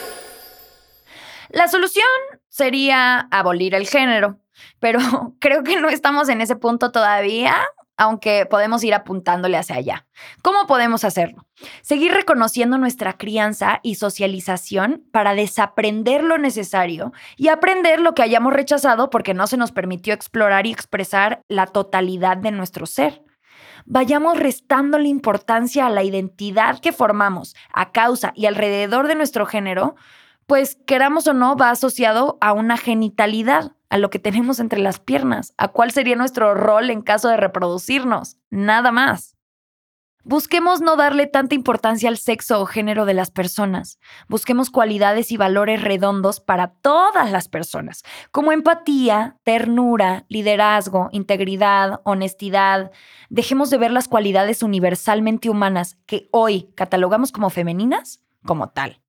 La 1.49 1.67
solución 1.67 2.07
sería 2.53 3.27
abolir 3.31 3.73
el 3.73 3.87
género, 3.87 4.39
pero 4.79 4.99
creo 5.39 5.63
que 5.63 5.81
no 5.81 5.89
estamos 5.89 6.29
en 6.29 6.39
ese 6.39 6.55
punto 6.55 6.91
todavía, 6.91 7.55
aunque 7.97 8.45
podemos 8.45 8.83
ir 8.83 8.93
apuntándole 8.93 9.57
hacia 9.57 9.77
allá. 9.77 10.05
¿Cómo 10.43 10.67
podemos 10.67 11.03
hacerlo? 11.03 11.47
Seguir 11.81 12.11
reconociendo 12.11 12.77
nuestra 12.77 13.13
crianza 13.13 13.79
y 13.81 13.95
socialización 13.95 15.03
para 15.11 15.33
desaprender 15.33 16.23
lo 16.23 16.37
necesario 16.37 17.11
y 17.37 17.47
aprender 17.47 17.99
lo 17.99 18.13
que 18.13 18.21
hayamos 18.21 18.53
rechazado 18.53 19.09
porque 19.09 19.33
no 19.33 19.47
se 19.47 19.57
nos 19.57 19.71
permitió 19.71 20.13
explorar 20.13 20.67
y 20.67 20.71
expresar 20.71 21.41
la 21.47 21.65
totalidad 21.65 22.37
de 22.37 22.51
nuestro 22.51 22.85
ser 22.85 23.23
vayamos 23.85 24.39
restando 24.39 24.97
la 24.97 25.09
importancia 25.09 25.85
a 25.85 25.89
la 25.89 26.03
identidad 26.03 26.79
que 26.79 26.93
formamos 26.93 27.53
a 27.73 27.91
causa 27.91 28.31
y 28.33 28.45
alrededor 28.45 29.07
de 29.07 29.15
nuestro 29.15 29.45
género, 29.45 29.95
pues 30.53 30.77
queramos 30.85 31.25
o 31.25 31.33
no, 31.33 31.57
va 31.57 31.71
asociado 31.71 32.37
a 32.39 32.53
una 32.53 32.77
genitalidad, 32.77 33.71
a 33.89 33.97
lo 33.97 34.11
que 34.11 34.19
tenemos 34.19 34.59
entre 34.59 34.77
las 34.77 34.99
piernas, 34.99 35.55
a 35.57 35.69
cuál 35.69 35.89
sería 35.89 36.15
nuestro 36.15 36.53
rol 36.53 36.91
en 36.91 37.01
caso 37.01 37.27
de 37.27 37.37
reproducirnos, 37.37 38.37
nada 38.51 38.91
más. 38.91 39.35
Busquemos 40.23 40.79
no 40.79 40.95
darle 40.95 41.25
tanta 41.25 41.55
importancia 41.55 42.07
al 42.07 42.19
sexo 42.19 42.61
o 42.61 42.67
género 42.67 43.05
de 43.05 43.15
las 43.15 43.31
personas. 43.31 43.97
Busquemos 44.27 44.69
cualidades 44.69 45.31
y 45.31 45.37
valores 45.37 45.81
redondos 45.81 46.39
para 46.39 46.67
todas 46.67 47.31
las 47.31 47.47
personas, 47.47 48.03
como 48.29 48.51
empatía, 48.51 49.37
ternura, 49.41 50.25
liderazgo, 50.29 51.09
integridad, 51.13 51.99
honestidad. 52.03 52.91
Dejemos 53.31 53.71
de 53.71 53.79
ver 53.79 53.89
las 53.89 54.07
cualidades 54.07 54.61
universalmente 54.61 55.49
humanas 55.49 55.97
que 56.05 56.29
hoy 56.31 56.69
catalogamos 56.75 57.31
como 57.31 57.49
femeninas 57.49 58.19
como 58.45 58.69
tal. 58.69 58.99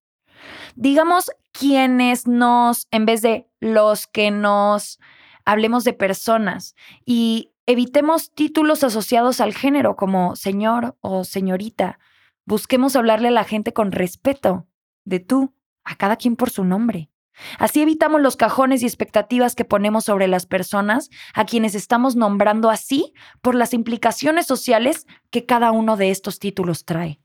Digamos 0.75 1.31
quienes 1.53 2.27
nos, 2.27 2.89
en 2.91 3.07
vez 3.07 3.23
de 3.23 3.49
los 3.61 4.07
que 4.07 4.31
nos, 4.31 4.99
hablemos 5.45 5.85
de 5.85 5.93
personas 5.93 6.75
y 7.05 7.53
evitemos 7.67 8.33
títulos 8.35 8.85
asociados 8.85 9.41
al 9.41 9.55
género 9.55 9.97
como 9.97 10.37
señor 10.37 10.97
o 11.01 11.25
señorita. 11.25 11.99
Busquemos 12.45 12.97
hablarle 12.97 13.29
a 13.29 13.33
la 13.33 13.45
gente 13.45 13.73
con 13.73 13.93
respeto, 13.93 14.67
de 15.05 15.21
tú, 15.21 15.55
a 15.85 15.97
cada 15.97 16.17
quien 16.17 16.37
por 16.37 16.51
su 16.51 16.65
nombre. 16.65 17.11
Así 17.59 17.83
evitamos 17.83 18.21
los 18.21 18.37
cajones 18.37 18.83
y 18.83 18.87
expectativas 18.87 19.55
que 19.55 19.65
ponemos 19.65 20.05
sobre 20.05 20.29
las 20.29 20.47
personas 20.47 21.11
a 21.35 21.45
quienes 21.45 21.75
estamos 21.75 22.15
nombrando 22.17 22.71
así 22.71 23.13
por 23.43 23.55
las 23.55 23.75
implicaciones 23.75 24.47
sociales 24.47 25.07
que 25.31 25.45
cada 25.45 25.73
uno 25.73 25.97
de 25.97 26.11
estos 26.11 26.39
títulos 26.39 26.85
trae. 26.85 27.21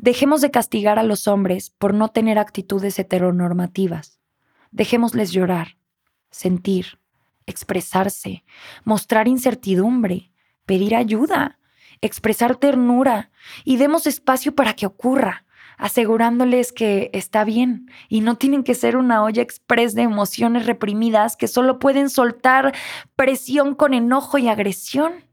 Dejemos 0.00 0.40
de 0.40 0.52
castigar 0.52 1.00
a 1.00 1.02
los 1.02 1.26
hombres 1.26 1.70
por 1.70 1.92
no 1.92 2.06
tener 2.06 2.38
actitudes 2.38 3.00
heteronormativas. 3.00 4.20
Dejémosles 4.70 5.32
llorar, 5.32 5.76
sentir, 6.30 7.00
expresarse, 7.46 8.44
mostrar 8.84 9.26
incertidumbre, 9.26 10.30
pedir 10.66 10.94
ayuda, 10.94 11.58
expresar 12.00 12.54
ternura 12.54 13.32
y 13.64 13.76
demos 13.76 14.06
espacio 14.06 14.54
para 14.54 14.74
que 14.74 14.86
ocurra, 14.86 15.44
asegurándoles 15.78 16.70
que 16.70 17.10
está 17.12 17.42
bien 17.42 17.90
y 18.08 18.20
no 18.20 18.36
tienen 18.36 18.62
que 18.62 18.76
ser 18.76 18.96
una 18.96 19.24
olla 19.24 19.42
express 19.42 19.96
de 19.96 20.02
emociones 20.02 20.66
reprimidas 20.66 21.36
que 21.36 21.48
solo 21.48 21.80
pueden 21.80 22.08
soltar 22.08 22.72
presión 23.16 23.74
con 23.74 23.94
enojo 23.94 24.38
y 24.38 24.46
agresión. 24.46 25.24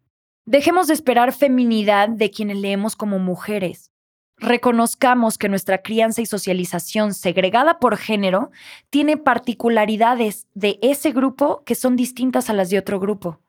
Dejemos 0.45 0.88
de 0.88 0.95
esperar 0.95 1.34
feminidad 1.34 2.10
de 2.10 2.32
quienes 2.32 2.58
leemos 2.58 2.95
como 2.95 3.19
mujeres 3.19 3.91
Reconozcamos 4.37 5.37
que 5.37 5.47
nuestra 5.47 5.81
crianza 5.81 6.21
y 6.21 6.25
socialización 6.25 7.13
segregada 7.13 7.79
por 7.79 7.95
género 7.95 8.51
tiene 8.89 9.15
particularidades 9.15 10.47
de 10.53 10.77
ese 10.81 11.11
grupo 11.11 11.63
que 11.65 11.73
son 11.73 11.95
distintas 11.95 12.49
a 12.49 12.53
las 12.53 12.69
de 12.69 12.77
otro 12.77 12.99
grupo. 12.99 13.39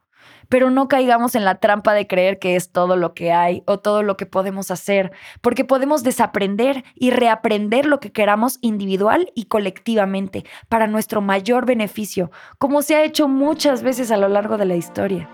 Pero 0.48 0.70
no 0.70 0.86
caigamos 0.86 1.34
en 1.34 1.44
la 1.44 1.56
trampa 1.56 1.92
de 1.92 2.06
creer 2.06 2.38
que 2.38 2.54
es 2.54 2.70
todo 2.70 2.96
lo 2.96 3.14
que 3.14 3.32
hay 3.32 3.64
o 3.66 3.80
todo 3.80 4.04
lo 4.04 4.16
que 4.16 4.26
podemos 4.26 4.70
hacer, 4.70 5.10
porque 5.40 5.64
podemos 5.64 6.04
desaprender 6.04 6.84
y 6.94 7.10
reaprender 7.10 7.86
lo 7.86 7.98
que 7.98 8.12
queramos 8.12 8.58
individual 8.60 9.32
y 9.34 9.46
colectivamente 9.46 10.44
para 10.68 10.86
nuestro 10.86 11.20
mayor 11.20 11.66
beneficio, 11.66 12.30
como 12.58 12.82
se 12.82 12.94
ha 12.94 13.02
hecho 13.02 13.26
muchas 13.26 13.82
veces 13.82 14.12
a 14.12 14.16
lo 14.16 14.28
largo 14.28 14.56
de 14.56 14.66
la 14.66 14.76
historia. 14.76 15.28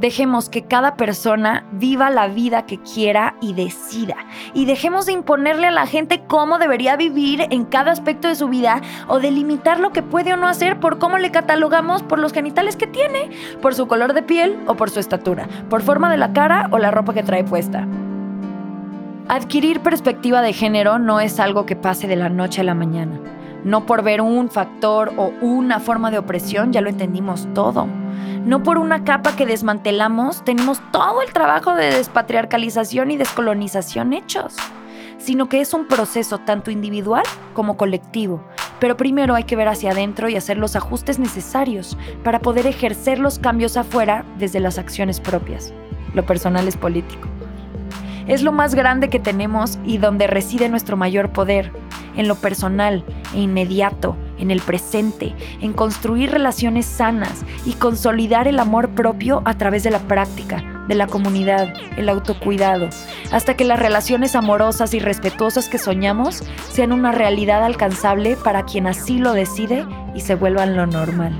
Dejemos 0.00 0.48
que 0.48 0.62
cada 0.62 0.96
persona 0.96 1.66
viva 1.72 2.08
la 2.08 2.26
vida 2.28 2.64
que 2.64 2.78
quiera 2.78 3.34
y 3.42 3.52
decida. 3.52 4.16
Y 4.54 4.64
dejemos 4.64 5.04
de 5.04 5.12
imponerle 5.12 5.66
a 5.66 5.70
la 5.70 5.86
gente 5.86 6.22
cómo 6.26 6.58
debería 6.58 6.96
vivir 6.96 7.46
en 7.50 7.66
cada 7.66 7.92
aspecto 7.92 8.28
de 8.28 8.34
su 8.34 8.48
vida 8.48 8.80
o 9.08 9.20
de 9.20 9.30
limitar 9.30 9.78
lo 9.78 9.92
que 9.92 10.02
puede 10.02 10.32
o 10.32 10.38
no 10.38 10.48
hacer 10.48 10.80
por 10.80 10.98
cómo 10.98 11.18
le 11.18 11.30
catalogamos 11.30 12.02
por 12.02 12.18
los 12.18 12.32
genitales 12.32 12.76
que 12.76 12.86
tiene, 12.86 13.28
por 13.60 13.74
su 13.74 13.86
color 13.88 14.14
de 14.14 14.22
piel 14.22 14.58
o 14.66 14.74
por 14.74 14.88
su 14.88 15.00
estatura, 15.00 15.48
por 15.68 15.82
forma 15.82 16.10
de 16.10 16.16
la 16.16 16.32
cara 16.32 16.68
o 16.70 16.78
la 16.78 16.90
ropa 16.90 17.12
que 17.12 17.22
trae 17.22 17.44
puesta. 17.44 17.86
Adquirir 19.28 19.80
perspectiva 19.80 20.40
de 20.40 20.54
género 20.54 20.98
no 20.98 21.20
es 21.20 21.38
algo 21.38 21.66
que 21.66 21.76
pase 21.76 22.08
de 22.08 22.16
la 22.16 22.30
noche 22.30 22.62
a 22.62 22.64
la 22.64 22.74
mañana. 22.74 23.20
No 23.64 23.84
por 23.84 24.02
ver 24.02 24.22
un 24.22 24.48
factor 24.48 25.12
o 25.16 25.32
una 25.42 25.80
forma 25.80 26.10
de 26.10 26.18
opresión 26.18 26.72
ya 26.72 26.80
lo 26.80 26.88
entendimos 26.88 27.46
todo. 27.54 27.86
No 28.44 28.62
por 28.62 28.78
una 28.78 29.04
capa 29.04 29.36
que 29.36 29.44
desmantelamos 29.44 30.42
tenemos 30.44 30.80
todo 30.92 31.20
el 31.20 31.32
trabajo 31.32 31.74
de 31.74 31.90
despatriarcalización 31.90 33.10
y 33.10 33.18
descolonización 33.18 34.14
hechos, 34.14 34.56
sino 35.18 35.50
que 35.50 35.60
es 35.60 35.74
un 35.74 35.86
proceso 35.86 36.38
tanto 36.38 36.70
individual 36.70 37.24
como 37.52 37.76
colectivo. 37.76 38.42
Pero 38.80 38.96
primero 38.96 39.34
hay 39.34 39.44
que 39.44 39.56
ver 39.56 39.68
hacia 39.68 39.90
adentro 39.90 40.30
y 40.30 40.36
hacer 40.36 40.56
los 40.56 40.74
ajustes 40.74 41.18
necesarios 41.18 41.98
para 42.24 42.38
poder 42.38 42.66
ejercer 42.66 43.18
los 43.18 43.38
cambios 43.38 43.76
afuera 43.76 44.24
desde 44.38 44.60
las 44.60 44.78
acciones 44.78 45.20
propias. 45.20 45.74
Lo 46.14 46.24
personal 46.24 46.66
es 46.66 46.78
político. 46.78 47.28
Es 48.26 48.42
lo 48.42 48.52
más 48.52 48.74
grande 48.74 49.10
que 49.10 49.20
tenemos 49.20 49.78
y 49.84 49.98
donde 49.98 50.26
reside 50.26 50.70
nuestro 50.70 50.96
mayor 50.96 51.30
poder, 51.30 51.72
en 52.16 52.26
lo 52.26 52.36
personal 52.36 53.04
e 53.34 53.40
inmediato, 53.40 54.16
en 54.38 54.50
el 54.50 54.60
presente, 54.60 55.34
en 55.60 55.72
construir 55.72 56.30
relaciones 56.30 56.86
sanas 56.86 57.44
y 57.64 57.74
consolidar 57.74 58.48
el 58.48 58.58
amor 58.58 58.90
propio 58.90 59.42
a 59.44 59.56
través 59.58 59.82
de 59.82 59.90
la 59.90 60.00
práctica, 60.00 60.84
de 60.88 60.94
la 60.94 61.06
comunidad, 61.06 61.72
el 61.96 62.08
autocuidado, 62.08 62.88
hasta 63.30 63.54
que 63.54 63.64
las 63.64 63.78
relaciones 63.78 64.34
amorosas 64.34 64.94
y 64.94 64.98
respetuosas 64.98 65.68
que 65.68 65.78
soñamos 65.78 66.42
sean 66.70 66.92
una 66.92 67.12
realidad 67.12 67.64
alcanzable 67.64 68.36
para 68.36 68.64
quien 68.64 68.86
así 68.86 69.18
lo 69.18 69.32
decide 69.32 69.86
y 70.14 70.20
se 70.20 70.34
vuelvan 70.34 70.76
lo 70.76 70.86
normal. 70.86 71.32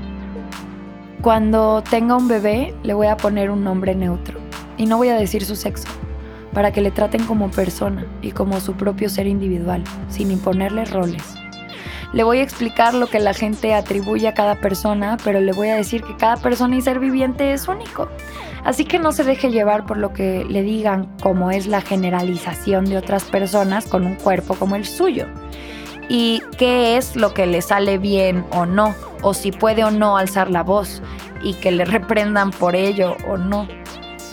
Cuando 1.21 1.83
tenga 1.83 2.15
un 2.15 2.27
bebé, 2.27 2.73
le 2.83 2.93
voy 2.93 3.07
a 3.07 3.17
poner 3.17 3.51
un 3.51 3.63
nombre 3.63 3.93
neutro 3.93 4.39
y 4.77 4.85
no 4.85 4.97
voy 4.97 5.09
a 5.09 5.15
decir 5.15 5.45
su 5.45 5.55
sexo 5.55 5.87
para 6.53 6.71
que 6.71 6.81
le 6.81 6.91
traten 6.91 7.25
como 7.25 7.49
persona 7.49 8.05
y 8.21 8.31
como 8.31 8.59
su 8.59 8.73
propio 8.73 9.09
ser 9.09 9.27
individual, 9.27 9.83
sin 10.09 10.31
imponerle 10.31 10.85
roles. 10.85 11.40
Le 12.13 12.23
voy 12.23 12.39
a 12.39 12.43
explicar 12.43 12.93
lo 12.93 13.07
que 13.07 13.19
la 13.19 13.33
gente 13.33 13.73
atribuye 13.73 14.27
a 14.27 14.33
cada 14.33 14.55
persona, 14.55 15.17
pero 15.23 15.39
le 15.39 15.53
voy 15.53 15.69
a 15.69 15.75
decir 15.75 16.03
que 16.03 16.17
cada 16.17 16.35
persona 16.37 16.75
y 16.75 16.81
ser 16.81 16.99
viviente 16.99 17.53
es 17.53 17.69
único. 17.69 18.09
Así 18.65 18.83
que 18.83 18.99
no 18.99 19.13
se 19.13 19.23
deje 19.23 19.49
llevar 19.49 19.85
por 19.85 19.97
lo 19.97 20.11
que 20.11 20.45
le 20.47 20.61
digan 20.61 21.07
como 21.21 21.51
es 21.51 21.67
la 21.67 21.79
generalización 21.79 22.85
de 22.85 22.97
otras 22.97 23.23
personas 23.23 23.87
con 23.87 24.05
un 24.05 24.15
cuerpo 24.15 24.55
como 24.55 24.75
el 24.75 24.85
suyo. 24.85 25.27
Y 26.09 26.43
qué 26.57 26.97
es 26.97 27.15
lo 27.15 27.33
que 27.33 27.47
le 27.47 27.61
sale 27.61 27.97
bien 27.97 28.45
o 28.51 28.65
no, 28.65 28.93
o 29.21 29.33
si 29.33 29.53
puede 29.53 29.85
o 29.85 29.91
no 29.91 30.17
alzar 30.17 30.51
la 30.51 30.63
voz, 30.63 31.01
y 31.41 31.53
que 31.55 31.71
le 31.71 31.85
reprendan 31.85 32.51
por 32.51 32.75
ello 32.75 33.15
o 33.29 33.37
no. 33.37 33.67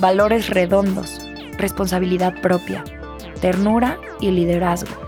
Valores 0.01 0.51
redondos, 0.51 1.21
responsabilidad 1.59 2.35
propia, 2.41 2.83
ternura 3.41 3.99
y 4.21 4.33
liderazgo. 4.33 5.08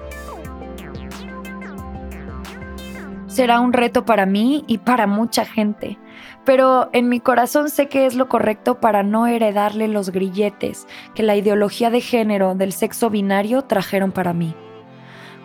Será 3.41 3.61
un 3.61 3.73
reto 3.73 4.05
para 4.05 4.27
mí 4.27 4.65
y 4.67 4.77
para 4.77 5.07
mucha 5.07 5.47
gente, 5.47 5.97
pero 6.45 6.91
en 6.93 7.09
mi 7.09 7.21
corazón 7.21 7.71
sé 7.71 7.89
que 7.89 8.05
es 8.05 8.15
lo 8.15 8.29
correcto 8.29 8.81
para 8.83 9.03
no 9.03 9.27
heredarle 9.27 9.89
los 9.89 10.11
grilletes 10.11 10.87
que 11.15 11.23
la 11.23 11.37
ideología 11.37 11.89
de 11.89 12.03
género 12.03 12.55
del 12.55 12.75
sexo 12.75 13.09
binario 13.09 13.63
trajeron 13.63 14.13
para 14.13 14.35
mí. 14.35 14.55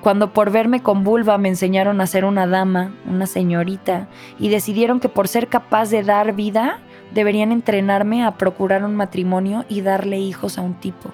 Cuando 0.02 0.34
por 0.34 0.52
verme 0.52 0.84
con 0.84 1.06
vulva 1.06 1.38
me 1.38 1.48
enseñaron 1.48 2.02
a 2.02 2.06
ser 2.06 2.26
una 2.26 2.48
dama, 2.48 2.94
una 3.08 3.28
señorita, 3.28 4.10
y 4.38 4.50
decidieron 4.50 5.00
que 5.00 5.08
por 5.08 5.30
ser 5.30 5.48
capaz 5.48 5.90
de 5.90 6.04
dar 6.04 6.34
vida, 6.34 6.80
deberían 7.14 7.54
entrenarme 7.54 8.26
a 8.26 8.32
procurar 8.32 8.84
un 8.84 8.98
matrimonio 8.98 9.64
y 9.70 9.80
darle 9.80 10.20
hijos 10.20 10.58
a 10.58 10.64
un 10.64 10.74
tipo, 10.74 11.14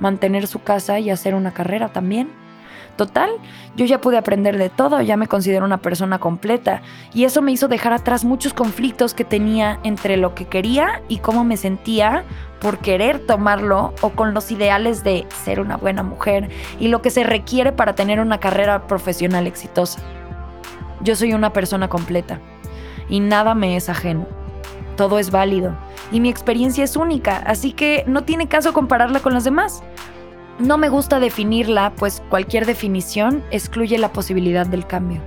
mantener 0.00 0.48
su 0.48 0.60
casa 0.60 0.98
y 0.98 1.08
hacer 1.08 1.36
una 1.36 1.52
carrera 1.52 1.90
también. 1.90 2.45
Total, 2.96 3.28
yo 3.76 3.84
ya 3.84 4.00
pude 4.00 4.16
aprender 4.16 4.56
de 4.56 4.70
todo, 4.70 5.02
ya 5.02 5.18
me 5.18 5.26
considero 5.26 5.66
una 5.66 5.82
persona 5.82 6.18
completa 6.18 6.80
y 7.12 7.24
eso 7.24 7.42
me 7.42 7.52
hizo 7.52 7.68
dejar 7.68 7.92
atrás 7.92 8.24
muchos 8.24 8.54
conflictos 8.54 9.12
que 9.12 9.24
tenía 9.24 9.78
entre 9.82 10.16
lo 10.16 10.34
que 10.34 10.46
quería 10.46 11.02
y 11.06 11.18
cómo 11.18 11.44
me 11.44 11.58
sentía 11.58 12.24
por 12.58 12.78
querer 12.78 13.18
tomarlo 13.18 13.92
o 14.00 14.10
con 14.10 14.32
los 14.32 14.50
ideales 14.50 15.04
de 15.04 15.26
ser 15.44 15.60
una 15.60 15.76
buena 15.76 16.02
mujer 16.02 16.48
y 16.80 16.88
lo 16.88 17.02
que 17.02 17.10
se 17.10 17.22
requiere 17.22 17.70
para 17.70 17.94
tener 17.94 18.18
una 18.18 18.40
carrera 18.40 18.86
profesional 18.86 19.46
exitosa. 19.46 20.00
Yo 21.02 21.16
soy 21.16 21.34
una 21.34 21.52
persona 21.52 21.88
completa 21.88 22.40
y 23.10 23.20
nada 23.20 23.54
me 23.54 23.76
es 23.76 23.90
ajeno. 23.90 24.26
Todo 24.96 25.18
es 25.18 25.30
válido 25.30 25.76
y 26.10 26.20
mi 26.20 26.30
experiencia 26.30 26.82
es 26.82 26.96
única, 26.96 27.36
así 27.46 27.72
que 27.72 28.04
no 28.06 28.24
tiene 28.24 28.48
caso 28.48 28.72
compararla 28.72 29.20
con 29.20 29.34
las 29.34 29.44
demás. 29.44 29.82
No 30.58 30.78
me 30.78 30.88
gusta 30.88 31.20
definirla, 31.20 31.92
pues 31.96 32.22
cualquier 32.30 32.64
definición 32.64 33.44
excluye 33.50 33.98
la 33.98 34.12
posibilidad 34.12 34.66
del 34.66 34.86
cambio. 34.86 35.20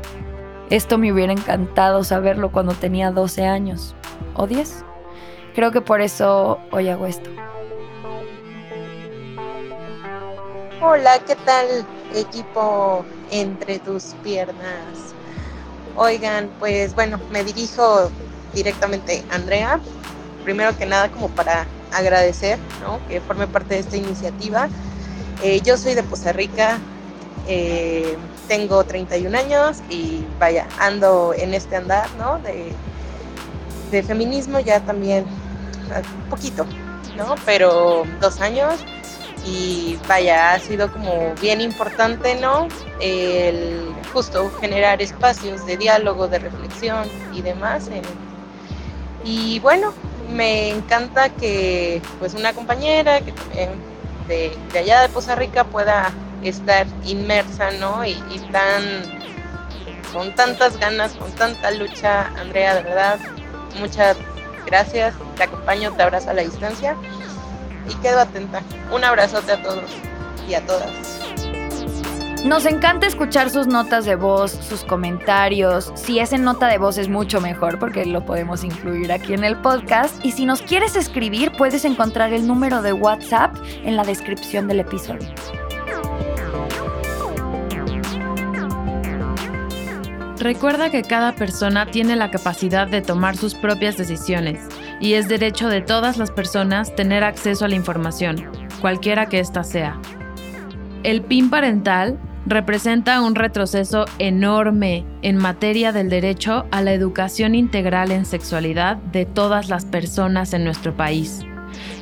Esto 0.72 0.98
me 0.98 1.14
hubiera 1.14 1.32
encantado 1.32 2.04
saberlo 2.04 2.52
cuando 2.52 2.74
tenía 2.74 3.12
12 3.12 3.46
años 3.46 3.96
o 4.34 4.48
10. 4.48 4.84
Creo 5.54 5.72
que 5.72 5.82
por 5.82 6.02
eso 6.02 6.58
hoy 6.72 6.90
hago 6.90 7.06
esto. 7.06 7.30
Hola, 10.82 11.20
¿qué 11.28 11.36
tal 11.36 11.68
equipo 12.16 13.06
entre 13.30 13.78
tus 13.78 14.16
piernas? 14.24 15.14
Oigan, 15.96 16.50
pues 16.58 16.96
bueno, 16.96 17.20
me 17.32 17.44
dirijo 17.44 18.10
directamente 18.56 19.24
a 19.30 19.36
Andrea. 19.36 19.80
Primero 20.44 20.76
que 20.76 20.88
nada, 20.88 21.10
como 21.10 21.30
para 21.30 21.68
agradecer 21.92 22.58
¿no? 22.82 23.00
que 23.08 23.22
forme 23.22 23.46
parte 23.46 23.76
de 23.76 23.82
esta 23.82 23.98
iniciativa. 23.98 24.70
Eh, 25.42 25.62
yo 25.62 25.78
soy 25.78 25.96
de 25.96 26.04
Poza 26.04 26.34
Rica, 26.34 26.80
eh, 27.48 28.18
tengo 28.48 28.84
31 28.84 29.38
años 29.38 29.78
y 29.90 30.26
vaya, 30.38 30.68
ando 30.80 31.34
en 31.34 31.54
este 31.54 31.78
andar 31.78 32.10
¿no? 32.18 32.40
de, 32.40 32.74
de 33.92 34.04
feminismo 34.04 34.60
ya 34.60 34.82
también 34.82 35.26
un 35.26 36.30
poquito, 36.30 36.66
¿no? 37.16 37.36
pero 37.46 38.04
dos 38.20 38.42
años. 38.42 38.76
y 39.46 39.98
vaya, 40.08 40.54
ha 40.54 40.60
sido 40.60 40.92
como 40.92 41.34
bien 41.42 41.62
importante, 41.62 42.36
¿no? 42.36 42.68
El 43.00 43.96
justo 44.12 44.52
generar 44.60 45.02
espacios 45.02 45.66
de 45.66 45.78
diálogo, 45.78 46.28
de 46.28 46.40
reflexión 46.40 47.08
y 47.34 47.42
demás. 47.42 47.90
y 49.24 49.60
bueno, 49.60 49.94
me 50.30 50.70
encanta 50.70 51.30
que 51.30 52.02
pues 52.20 52.34
una 52.34 52.54
compañera 52.54 53.22
que 53.22 53.34
de, 54.30 54.58
de, 54.72 54.80
allá 54.80 55.02
de 55.02 55.10
Poza 55.10 55.36
Rica 55.36 55.66
pueda 55.66 56.14
estar 56.42 56.88
inmersa, 57.04 57.72
¿no? 57.72 58.06
Y, 58.06 58.12
y 58.32 58.40
tan, 58.52 58.84
con 60.14 60.34
tantas 60.36 60.78
ganas, 60.78 61.14
con 61.14 61.32
tanta 61.34 61.72
lucha, 61.72 62.28
Andrea, 62.40 62.76
de 62.76 62.84
verdad, 62.84 63.20
muchas 63.80 64.16
gracias, 64.66 65.16
te 65.36 65.44
acompaño, 65.44 65.92
te 65.92 66.04
abrazo 66.04 66.30
a 66.30 66.34
la 66.34 66.44
distancia 66.44 66.96
y 67.90 67.96
quedo 67.96 68.22
atenta. 68.22 68.62
Un 68.92 69.04
abrazote 69.04 69.52
a 69.52 69.62
todos 69.62 69.90
y 70.48 70.54
a 70.54 70.66
todas. 70.66 70.92
Nos 72.46 72.66
encanta 72.66 73.06
escuchar 73.06 73.50
sus 73.50 73.68
notas 73.68 74.06
de 74.06 74.16
voz, 74.16 74.52
sus 74.52 74.86
comentarios. 74.86 75.92
Si 75.96 76.20
es 76.20 76.32
en 76.32 76.46
nota 76.46 76.68
de 76.68 76.78
voz 76.78 76.98
es 76.98 77.10
mucho 77.10 77.42
mejor 77.42 77.80
porque 77.80 78.06
lo 78.06 78.24
podemos 78.26 78.64
incluir 78.64 79.12
aquí 79.12 79.34
en 79.34 79.44
el 79.44 79.58
podcast. 79.58 80.24
Y 80.24 80.32
si 80.32 80.46
nos 80.46 80.62
quieres 80.62 80.96
escribir, 80.96 81.52
puedes 81.58 81.84
encontrar 81.84 82.32
el 82.32 82.48
número 82.48 82.82
de 82.82 82.94
WhatsApp 82.94 83.54
en 83.84 83.98
la 83.98 84.06
descripción 84.06 84.70
del 84.70 84.80
episodio. 84.80 85.28
Recuerda 90.38 90.90
que 90.90 91.04
cada 91.04 91.36
persona 91.36 91.88
tiene 91.88 92.16
la 92.16 92.32
capacidad 92.32 92.88
de 92.88 93.02
tomar 93.02 93.36
sus 93.36 93.54
propias 93.54 93.98
decisiones 93.98 94.62
y 95.02 95.16
es 95.16 95.28
derecho 95.28 95.68
de 95.68 95.82
todas 95.82 96.18
las 96.18 96.32
personas 96.32 96.96
tener 96.96 97.26
acceso 97.26 97.66
a 97.66 97.68
la 97.68 97.76
información, 97.76 98.50
cualquiera 98.80 99.26
que 99.26 99.42
ésta 99.42 99.66
sea. 99.66 100.00
El 101.04 101.22
PIN 101.22 101.50
parental 101.50 102.18
representa 102.50 103.22
un 103.22 103.36
retroceso 103.36 104.06
enorme 104.18 105.06
en 105.22 105.38
materia 105.38 105.92
del 105.92 106.10
derecho 106.10 106.66
a 106.72 106.82
la 106.82 106.94
educación 106.94 107.54
integral 107.54 108.12
en 108.12 108.26
sexualidad 108.26 108.98
de 108.98 109.26
todas 109.26 109.70
las 109.70 109.86
personas 109.86 110.54
en 110.54 110.64
nuestro 110.64 110.96
país. 110.96 111.46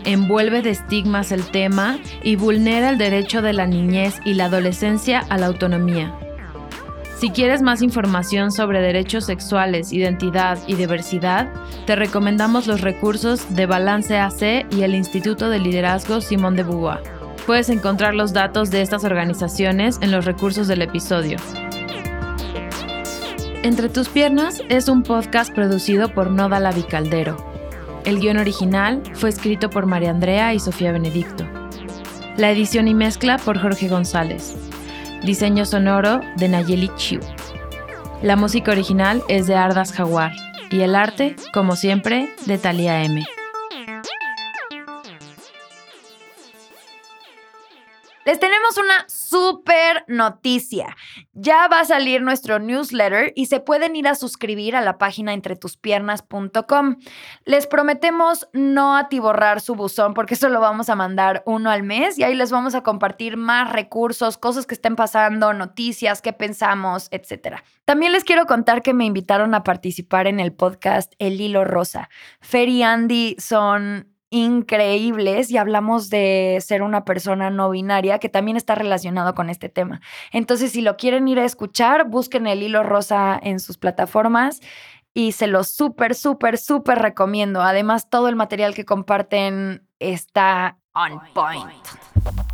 Envuelve 0.06 0.62
de 0.62 0.70
estigmas 0.70 1.34
el 1.34 1.44
tema 1.44 2.00
y 2.24 2.38
vulnera 2.38 2.90
el 2.90 2.98
derecho 2.98 3.42
de 3.42 3.52
la 3.52 3.68
niñez 3.68 4.16
y 4.24 4.36
la 4.36 4.46
adolescencia 4.46 5.20
a 5.30 5.38
la 5.38 5.48
autonomía. 5.48 6.18
Si 7.18 7.32
quieres 7.32 7.62
más 7.62 7.82
información 7.82 8.52
sobre 8.52 8.80
derechos 8.80 9.26
sexuales, 9.26 9.92
identidad 9.92 10.60
y 10.68 10.76
diversidad, 10.76 11.52
te 11.86 11.96
recomendamos 11.96 12.68
los 12.68 12.82
recursos 12.82 13.54
de 13.56 13.66
Balance 13.66 14.18
AC 14.18 14.68
y 14.72 14.84
el 14.84 14.96
Instituto 14.96 15.50
de 15.50 15.60
Liderazgo 15.60 16.22
Simón 16.22 16.56
de 16.56 16.64
Beauvoir. 16.64 17.17
Puedes 17.48 17.70
encontrar 17.70 18.14
los 18.14 18.34
datos 18.34 18.72
de 18.72 18.82
estas 18.82 19.06
organizaciones 19.06 20.00
en 20.02 20.12
los 20.12 20.26
recursos 20.26 20.68
del 20.68 20.82
episodio. 20.82 21.38
Entre 23.64 23.88
tus 23.88 24.10
piernas 24.10 24.62
es 24.68 24.90
un 24.90 25.02
podcast 25.02 25.54
producido 25.54 26.10
por 26.14 26.30
Noda 26.30 26.60
Lavicaldero. 26.60 27.38
El 28.04 28.20
guion 28.20 28.38
original 28.38 29.02
fue 29.14 29.30
escrito 29.30 29.70
por 29.70 29.86
María 29.86 30.12
Andrea 30.12 30.54
y 30.54 30.60
Sofía 30.60 30.92
Benedicto. 30.92 31.46
La 32.36 32.52
edición 32.52 32.90
y 32.90 32.94
mezcla 32.94 33.38
por 33.38 33.58
Jorge 33.58 33.88
González. 33.88 34.54
Diseño 35.24 35.66
sonoro 35.66 36.20
de 36.36 36.50
Nayeli 36.50 36.92
Chiu. 36.98 37.22
La 38.22 38.36
música 38.36 38.72
original 38.74 39.24
es 39.30 39.48
de 39.48 39.56
Ardas 39.56 39.94
Jaguar 39.94 40.34
y 40.70 40.82
el 40.82 40.96
arte, 40.96 41.38
como 41.54 41.78
siempre, 41.78 42.30
de 42.46 42.58
Thalia 42.58 43.06
M. 43.06 43.26
una 48.78 49.06
súper 49.08 50.06
noticia. 50.08 50.96
Ya 51.34 51.68
va 51.68 51.82
a 51.82 51.86
salir 51.86 52.22
nuestro 52.22 52.60
newsletter 52.60 53.34
y 53.36 53.48
se 53.48 53.60
pueden 53.60 53.96
ir 53.96 54.08
a 54.08 54.16
suscribir 54.16 54.76
a 54.76 54.82
la 54.82 54.98
página 54.98 55.34
entretuspiernas.com. 55.34 56.98
Les 57.46 57.68
prometemos 57.68 58.48
no 58.54 58.96
atiborrar 58.96 59.62
su 59.62 59.76
buzón 59.76 60.14
porque 60.14 60.36
solo 60.36 60.60
vamos 60.60 60.90
a 60.90 60.96
mandar 60.96 61.44
uno 61.46 61.70
al 61.70 61.84
mes 61.84 62.18
y 62.18 62.24
ahí 62.24 62.36
les 62.36 62.52
vamos 62.52 62.76
a 62.76 62.82
compartir 62.82 63.38
más 63.38 63.72
recursos, 63.72 64.38
cosas 64.38 64.66
que 64.66 64.76
estén 64.76 64.96
pasando, 64.96 65.54
noticias, 65.54 66.22
qué 66.22 66.34
pensamos, 66.34 67.08
etc. 67.12 67.58
También 67.86 68.12
les 68.12 68.24
quiero 68.24 68.46
contar 68.46 68.82
que 68.82 68.94
me 68.94 69.06
invitaron 69.06 69.54
a 69.54 69.64
participar 69.64 70.28
en 70.28 70.40
el 70.40 70.54
podcast 70.54 71.14
El 71.20 71.40
Hilo 71.40 71.66
Rosa. 71.66 72.10
Fer 72.42 72.70
y 72.70 72.84
Andy 72.84 73.36
son 73.40 74.17
increíbles 74.30 75.52
y 75.52 75.58
hablamos 75.58 76.10
de 76.10 76.58
ser 76.62 76.82
una 76.82 77.06
persona 77.06 77.50
no 77.50 77.70
binaria 77.70 78.20
que 78.20 78.30
también 78.30 78.58
está 78.58 78.76
relacionado 78.76 79.34
con 79.36 79.50
este 79.50 79.70
tema. 79.70 80.02
Entonces, 80.32 80.72
si 80.72 80.82
lo 80.82 80.98
quieren 80.98 81.28
ir 81.28 81.40
a 81.40 81.46
escuchar, 81.46 82.10
busquen 82.10 82.48
el 82.48 82.64
hilo 82.64 82.84
rosa 82.84 83.40
en 83.42 83.60
sus 83.60 83.78
plataformas 83.78 84.62
y 85.14 85.32
se 85.32 85.48
lo 85.48 85.64
súper, 85.64 86.14
súper, 86.14 86.58
súper 86.58 87.00
recomiendo. 87.00 87.62
Además, 87.62 88.10
todo 88.10 88.28
el 88.28 88.36
material 88.36 88.76
que 88.76 88.86
comparten 88.86 89.88
está 90.00 90.78
on 90.94 91.22
point. 91.34 92.47